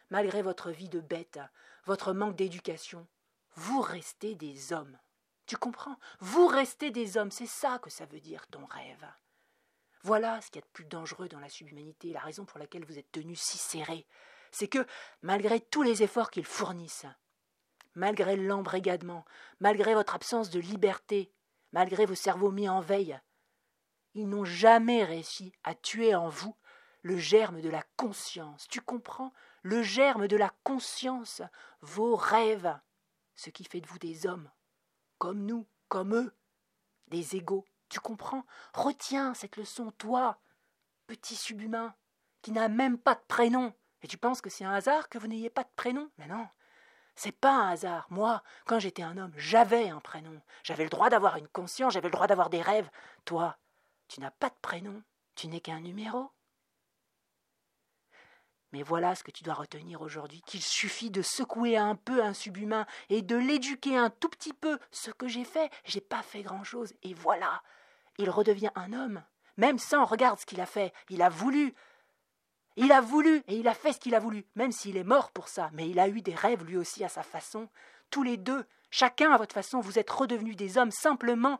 malgré 0.09 0.41
votre 0.41 0.71
vie 0.71 0.87
de 0.87 1.01
bête, 1.01 1.41
votre 1.87 2.11
manque 2.11 2.35
d'éducation, 2.35 3.07
vous 3.55 3.79
restez 3.79 4.35
des 4.35 4.73
hommes. 4.73 4.99
Tu 5.45 5.55
comprends? 5.55 5.97
Vous 6.19 6.45
restez 6.45 6.91
des 6.91 7.17
hommes, 7.17 7.31
c'est 7.31 7.47
ça 7.47 7.79
que 7.79 7.89
ça 7.89 8.05
veut 8.05 8.19
dire 8.19 8.45
ton 8.47 8.65
rêve. 8.65 9.07
Voilà 10.03 10.41
ce 10.41 10.47
qu'il 10.51 10.59
y 10.59 10.63
a 10.63 10.67
de 10.67 10.71
plus 10.73 10.83
dangereux 10.83 11.29
dans 11.29 11.39
la 11.39 11.47
subhumanité, 11.47 12.11
la 12.11 12.19
raison 12.19 12.43
pour 12.43 12.59
laquelle 12.59 12.83
vous 12.83 12.99
êtes 12.99 13.11
tenus 13.13 13.39
si 13.39 13.57
serrés. 13.57 14.05
C'est 14.51 14.67
que, 14.67 14.85
malgré 15.21 15.61
tous 15.61 15.81
les 15.81 16.03
efforts 16.03 16.29
qu'ils 16.29 16.45
fournissent, 16.45 17.05
malgré 17.95 18.35
l'embrigadement, 18.35 19.23
malgré 19.61 19.93
votre 19.93 20.13
absence 20.13 20.49
de 20.49 20.59
liberté, 20.59 21.31
malgré 21.71 22.05
vos 22.05 22.15
cerveaux 22.15 22.51
mis 22.51 22.67
en 22.67 22.81
veille. 22.81 23.17
Ils 24.13 24.27
n'ont 24.27 24.45
jamais 24.45 25.05
réussi 25.05 25.53
à 25.63 25.73
tuer 25.73 26.15
en 26.15 26.27
vous 26.27 26.55
le 27.01 27.17
germe 27.17 27.61
de 27.61 27.69
la 27.69 27.83
conscience. 27.95 28.67
Tu 28.67 28.81
comprends? 28.81 29.31
Le 29.69 29.83
germe 29.83 30.29
de 30.29 30.37
la 30.37 30.49
conscience, 30.63 31.41
vos 31.81 32.15
rêves, 32.15 32.79
ce 33.35 33.49
qui 33.49 33.65
fait 33.65 33.81
de 33.81 33.87
vous 33.87 33.99
des 33.99 34.25
hommes, 34.25 34.49
comme 35.17 35.45
nous, 35.45 35.67
comme 35.89 36.15
eux, 36.15 36.33
des 37.09 37.35
égaux. 37.35 37.65
Tu 37.89 37.99
comprends? 37.99 38.45
Retiens 38.73 39.33
cette 39.33 39.57
leçon, 39.57 39.91
toi, 39.97 40.39
petit 41.05 41.35
subhumain, 41.35 41.93
qui 42.41 42.53
n'a 42.53 42.69
même 42.69 42.97
pas 42.97 43.15
de 43.15 43.23
prénom. 43.27 43.73
Et 44.03 44.07
tu 44.07 44.17
penses 44.17 44.39
que 44.39 44.49
c'est 44.49 44.63
un 44.63 44.71
hasard 44.71 45.09
que 45.09 45.17
vous 45.17 45.27
n'ayez 45.27 45.49
pas 45.49 45.63
de 45.63 45.73
prénom? 45.75 46.09
Mais 46.17 46.27
non, 46.27 46.47
c'est 47.17 47.33
pas 47.33 47.51
un 47.51 47.71
hasard. 47.71 48.07
Moi, 48.09 48.41
quand 48.67 48.79
j'étais 48.79 49.03
un 49.03 49.17
homme, 49.17 49.33
j'avais 49.35 49.89
un 49.89 49.99
prénom. 49.99 50.41
J'avais 50.63 50.85
le 50.85 50.89
droit 50.89 51.09
d'avoir 51.09 51.35
une 51.35 51.49
conscience, 51.49 51.91
j'avais 51.91 52.07
le 52.07 52.13
droit 52.13 52.27
d'avoir 52.27 52.49
des 52.49 52.61
rêves. 52.61 52.89
Toi, 53.25 53.57
tu 54.07 54.21
n'as 54.21 54.31
pas 54.31 54.49
de 54.49 54.55
prénom, 54.61 55.03
tu 55.35 55.49
n'es 55.49 55.59
qu'un 55.59 55.81
numéro. 55.81 56.31
Mais 58.73 58.83
voilà 58.83 59.15
ce 59.15 59.23
que 59.23 59.31
tu 59.31 59.43
dois 59.43 59.53
retenir 59.53 60.01
aujourd'hui, 60.01 60.41
qu'il 60.41 60.61
suffit 60.61 61.09
de 61.09 61.21
secouer 61.21 61.77
un 61.77 61.95
peu 61.95 62.23
un 62.23 62.33
subhumain 62.33 62.85
et 63.09 63.21
de 63.21 63.35
l'éduquer 63.35 63.97
un 63.97 64.09
tout 64.09 64.29
petit 64.29 64.53
peu. 64.53 64.77
Ce 64.91 65.11
que 65.11 65.27
j'ai 65.27 65.45
fait, 65.45 65.71
j'ai 65.85 66.01
pas 66.01 66.21
fait 66.21 66.41
grand-chose. 66.41 66.93
Et 67.03 67.13
voilà, 67.13 67.61
il 68.17 68.29
redevient 68.29 68.71
un 68.75 68.91
homme. 68.93 69.23
Même 69.55 69.79
sans, 69.79 70.05
regarde 70.05 70.39
ce 70.39 70.45
qu'il 70.45 70.61
a 70.61 70.65
fait. 70.65 70.93
Il 71.09 71.21
a 71.21 71.29
voulu. 71.29 71.73
Il 72.75 72.91
a 72.91 73.01
voulu 73.01 73.41
et 73.47 73.55
il 73.55 73.67
a 73.67 73.73
fait 73.73 73.93
ce 73.93 73.99
qu'il 73.99 74.13
a 74.13 74.19
voulu, 74.19 74.45
même 74.55 74.71
s'il 74.71 74.97
est 74.97 75.03
mort 75.03 75.31
pour 75.31 75.47
ça. 75.47 75.71
Mais 75.73 75.89
il 75.89 75.99
a 75.99 76.07
eu 76.07 76.21
des 76.21 76.35
rêves 76.35 76.63
lui 76.63 76.77
aussi 76.77 77.03
à 77.03 77.09
sa 77.09 77.23
façon. 77.23 77.69
Tous 78.11 78.21
les 78.21 78.37
deux, 78.37 78.65
chacun 78.91 79.31
à 79.31 79.37
votre 79.37 79.53
façon, 79.55 79.79
vous 79.79 79.97
êtes 79.97 80.11
redevenus 80.11 80.55
des 80.55 80.77
hommes 80.77 80.91
simplement 80.91 81.59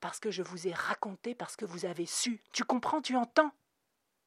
parce 0.00 0.20
que 0.20 0.30
je 0.30 0.42
vous 0.42 0.66
ai 0.66 0.72
raconté, 0.72 1.34
parce 1.34 1.56
que 1.56 1.64
vous 1.64 1.84
avez 1.84 2.06
su. 2.06 2.42
Tu 2.52 2.64
comprends, 2.64 3.02
tu 3.02 3.16
entends? 3.16 3.52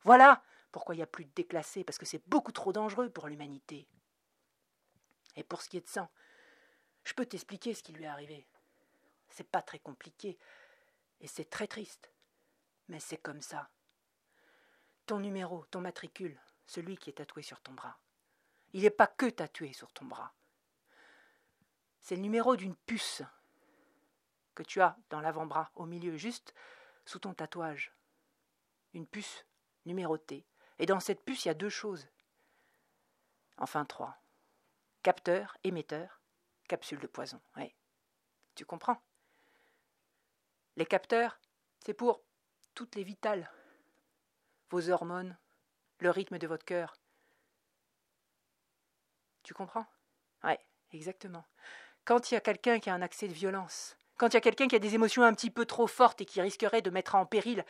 Voilà 0.03 0.43
pourquoi 0.77 0.93
il 0.93 0.99
n'y 0.99 1.03
a 1.03 1.07
plus 1.07 1.25
de 1.25 1.33
déclassés 1.33 1.83
Parce 1.83 1.97
que 1.97 2.05
c'est 2.05 2.21
beaucoup 2.27 2.51
trop 2.51 2.71
dangereux 2.71 3.09
pour 3.09 3.27
l'humanité. 3.27 3.87
Et 5.35 5.43
pour 5.43 5.63
ce 5.63 5.69
qui 5.69 5.77
est 5.77 5.81
de 5.81 5.89
sang, 5.89 6.07
je 7.03 7.15
peux 7.15 7.25
t'expliquer 7.25 7.73
ce 7.73 7.81
qui 7.81 7.93
lui 7.93 8.03
est 8.03 8.07
arrivé. 8.07 8.45
C'est 9.27 9.49
pas 9.49 9.63
très 9.63 9.79
compliqué, 9.79 10.37
et 11.19 11.25
c'est 11.25 11.49
très 11.49 11.65
triste. 11.65 12.11
Mais 12.89 12.99
c'est 12.99 13.17
comme 13.17 13.41
ça. 13.41 13.71
Ton 15.07 15.17
numéro, 15.17 15.65
ton 15.71 15.81
matricule, 15.81 16.39
celui 16.67 16.95
qui 16.95 17.09
est 17.09 17.13
tatoué 17.13 17.41
sur 17.41 17.59
ton 17.59 17.73
bras. 17.73 17.97
Il 18.73 18.83
n'est 18.83 18.91
pas 18.91 19.07
que 19.07 19.31
tatoué 19.31 19.73
sur 19.73 19.91
ton 19.93 20.05
bras. 20.05 20.35
C'est 22.01 22.17
le 22.17 22.21
numéro 22.21 22.55
d'une 22.55 22.75
puce 22.75 23.23
que 24.53 24.61
tu 24.61 24.79
as 24.79 24.95
dans 25.09 25.21
l'avant-bras, 25.21 25.71
au 25.73 25.87
milieu, 25.87 26.17
juste 26.17 26.53
sous 27.03 27.17
ton 27.17 27.33
tatouage. 27.33 27.95
Une 28.93 29.07
puce 29.07 29.43
numérotée 29.87 30.45
et 30.79 30.85
dans 30.85 30.99
cette 30.99 31.23
puce, 31.23 31.45
il 31.45 31.47
y 31.47 31.51
a 31.51 31.55
deux 31.55 31.69
choses. 31.69 32.07
Enfin 33.57 33.85
trois. 33.85 34.17
Capteur, 35.03 35.57
émetteur, 35.63 36.21
capsule 36.67 36.99
de 36.99 37.07
poison. 37.07 37.41
Oui. 37.55 37.73
Tu 38.55 38.65
comprends? 38.65 39.01
Les 40.75 40.85
capteurs, 40.85 41.39
c'est 41.85 41.93
pour 41.93 42.21
toutes 42.75 42.95
les 42.95 43.03
vitales. 43.03 43.49
Vos 44.69 44.89
hormones, 44.89 45.37
le 45.99 46.11
rythme 46.11 46.37
de 46.37 46.47
votre 46.47 46.65
cœur. 46.65 46.95
Tu 49.43 49.53
comprends? 49.53 49.87
Oui, 50.43 50.53
exactement. 50.91 51.45
Quand 52.05 52.29
il 52.29 52.35
y 52.35 52.37
a 52.37 52.41
quelqu'un 52.41 52.79
qui 52.79 52.89
a 52.89 52.93
un 52.93 53.01
accès 53.01 53.27
de 53.27 53.33
violence, 53.33 53.97
quand 54.17 54.27
il 54.29 54.33
y 54.33 54.37
a 54.37 54.41
quelqu'un 54.41 54.67
qui 54.67 54.75
a 54.75 54.79
des 54.79 54.95
émotions 54.95 55.23
un 55.23 55.33
petit 55.33 55.49
peu 55.49 55.65
trop 55.65 55.87
fortes 55.87 56.21
et 56.21 56.25
qui 56.25 56.41
risquerait 56.41 56.81
de 56.81 56.89
mettre 56.89 57.15
en 57.15 57.25
péril 57.25 57.65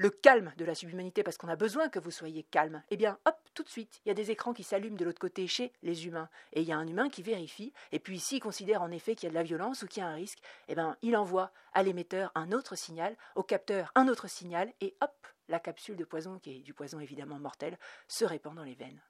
le 0.00 0.08
calme 0.08 0.50
de 0.56 0.64
la 0.64 0.74
subhumanité, 0.74 1.22
parce 1.22 1.36
qu'on 1.36 1.48
a 1.48 1.56
besoin 1.56 1.90
que 1.90 1.98
vous 1.98 2.10
soyez 2.10 2.42
calme, 2.42 2.82
eh 2.88 2.96
bien, 2.96 3.18
hop, 3.26 3.36
tout 3.52 3.62
de 3.62 3.68
suite, 3.68 4.00
il 4.02 4.08
y 4.08 4.10
a 4.10 4.14
des 4.14 4.30
écrans 4.30 4.54
qui 4.54 4.62
s'allument 4.62 4.96
de 4.96 5.04
l'autre 5.04 5.20
côté 5.20 5.46
chez 5.46 5.74
les 5.82 6.06
humains. 6.06 6.30
Et 6.54 6.62
il 6.62 6.66
y 6.66 6.72
a 6.72 6.78
un 6.78 6.86
humain 6.86 7.10
qui 7.10 7.22
vérifie, 7.22 7.74
et 7.92 7.98
puis 7.98 8.18
s'il 8.18 8.40
considère 8.40 8.80
en 8.80 8.90
effet 8.92 9.14
qu'il 9.14 9.26
y 9.26 9.26
a 9.26 9.30
de 9.30 9.34
la 9.34 9.42
violence 9.42 9.82
ou 9.82 9.86
qu'il 9.86 10.02
y 10.02 10.06
a 10.06 10.08
un 10.08 10.14
risque, 10.14 10.38
eh 10.68 10.74
bien, 10.74 10.96
il 11.02 11.18
envoie 11.18 11.52
à 11.74 11.82
l'émetteur 11.82 12.32
un 12.34 12.50
autre 12.52 12.76
signal, 12.76 13.14
au 13.34 13.42
capteur 13.42 13.92
un 13.94 14.08
autre 14.08 14.26
signal, 14.26 14.72
et 14.80 14.96
hop, 15.02 15.26
la 15.48 15.60
capsule 15.60 15.96
de 15.96 16.04
poison, 16.04 16.38
qui 16.38 16.56
est 16.56 16.60
du 16.60 16.72
poison 16.72 16.98
évidemment 16.98 17.38
mortel, 17.38 17.78
se 18.08 18.24
répand 18.24 18.54
dans 18.54 18.64
les 18.64 18.76
veines. 18.76 19.02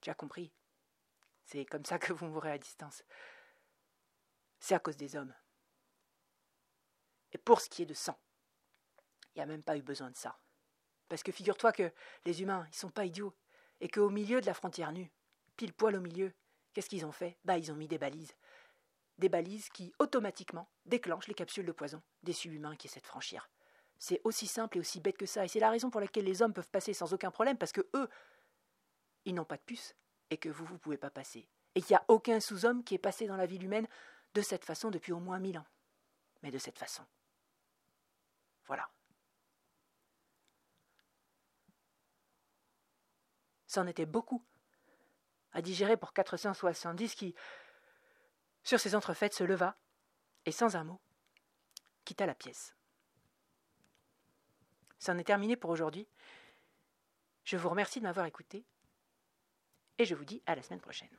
Tu 0.00 0.10
as 0.10 0.14
compris? 0.14 0.52
C'est 1.44 1.64
comme 1.64 1.84
ça 1.84 1.98
que 1.98 2.12
vous 2.12 2.26
mourrez 2.26 2.52
à 2.52 2.58
distance. 2.58 3.02
C'est 4.60 4.76
à 4.76 4.78
cause 4.78 4.96
des 4.96 5.16
hommes. 5.16 5.34
Et 7.32 7.38
pour 7.38 7.60
ce 7.60 7.68
qui 7.68 7.82
est 7.82 7.86
de 7.86 7.94
sang, 7.94 8.16
il 9.34 9.38
n'y 9.38 9.42
a 9.42 9.46
même 9.46 9.62
pas 9.62 9.76
eu 9.76 9.82
besoin 9.82 10.10
de 10.10 10.16
ça. 10.16 10.38
Parce 11.08 11.22
que 11.22 11.32
figure-toi 11.32 11.72
que 11.72 11.92
les 12.24 12.42
humains, 12.42 12.66
ils 12.70 12.76
sont 12.76 12.90
pas 12.90 13.04
idiots, 13.04 13.34
et 13.80 13.88
qu'au 13.88 14.10
milieu 14.10 14.40
de 14.40 14.46
la 14.46 14.54
frontière 14.54 14.92
nue, 14.92 15.10
pile 15.56 15.72
poil 15.72 15.96
au 15.96 16.00
milieu, 16.00 16.32
qu'est-ce 16.72 16.88
qu'ils 16.88 17.06
ont 17.06 17.12
fait? 17.12 17.36
Bah, 17.44 17.58
ils 17.58 17.70
ont 17.70 17.76
mis 17.76 17.88
des 17.88 17.98
balises. 17.98 18.34
Des 19.18 19.28
balises 19.28 19.68
qui, 19.68 19.92
automatiquement, 19.98 20.68
déclenchent 20.86 21.28
les 21.28 21.34
capsules 21.34 21.66
de 21.66 21.72
poison 21.72 22.02
des 22.22 22.32
subhumains 22.32 22.76
qui 22.76 22.86
essaient 22.86 23.00
de 23.00 23.06
franchir. 23.06 23.48
C'est 23.98 24.20
aussi 24.24 24.46
simple 24.46 24.76
et 24.76 24.80
aussi 24.80 25.00
bête 25.00 25.16
que 25.16 25.26
ça, 25.26 25.44
et 25.44 25.48
c'est 25.48 25.60
la 25.60 25.70
raison 25.70 25.90
pour 25.90 26.00
laquelle 26.00 26.24
les 26.24 26.42
hommes 26.42 26.52
peuvent 26.52 26.68
passer 26.68 26.94
sans 26.94 27.12
aucun 27.12 27.30
problème, 27.30 27.58
parce 27.58 27.72
que 27.72 27.86
eux, 27.94 28.08
ils 29.24 29.34
n'ont 29.34 29.44
pas 29.44 29.56
de 29.56 29.62
puce, 29.62 29.94
et 30.30 30.36
que 30.36 30.48
vous, 30.48 30.64
vous 30.64 30.78
pouvez 30.78 30.98
pas 30.98 31.10
passer. 31.10 31.48
Et 31.74 31.80
qu'il 31.80 31.94
n'y 31.94 31.98
a 31.98 32.04
aucun 32.08 32.40
sous-homme 32.40 32.84
qui 32.84 32.94
est 32.94 32.98
passé 32.98 33.26
dans 33.26 33.36
la 33.36 33.46
vie 33.46 33.58
humaine 33.58 33.88
de 34.34 34.42
cette 34.42 34.64
façon 34.64 34.90
depuis 34.90 35.12
au 35.12 35.20
moins 35.20 35.38
mille 35.38 35.58
ans. 35.58 35.66
Mais 36.42 36.50
de 36.50 36.58
cette 36.58 36.78
façon. 36.78 37.04
Voilà. 38.66 38.88
C'en 43.74 43.88
était 43.88 44.06
beaucoup 44.06 44.40
à 45.50 45.60
digérer 45.60 45.96
pour 45.96 46.12
470 46.12 47.16
qui, 47.16 47.34
sur 48.62 48.78
ses 48.78 48.94
entrefaites, 48.94 49.34
se 49.34 49.42
leva 49.42 49.76
et, 50.46 50.52
sans 50.52 50.76
un 50.76 50.84
mot, 50.84 51.00
quitta 52.04 52.24
la 52.24 52.36
pièce. 52.36 52.76
C'en 55.00 55.18
est 55.18 55.24
terminé 55.24 55.56
pour 55.56 55.70
aujourd'hui. 55.70 56.06
Je 57.42 57.56
vous 57.56 57.68
remercie 57.68 57.98
de 57.98 58.04
m'avoir 58.04 58.26
écouté 58.26 58.64
et 59.98 60.04
je 60.04 60.14
vous 60.14 60.24
dis 60.24 60.40
à 60.46 60.54
la 60.54 60.62
semaine 60.62 60.80
prochaine. 60.80 61.10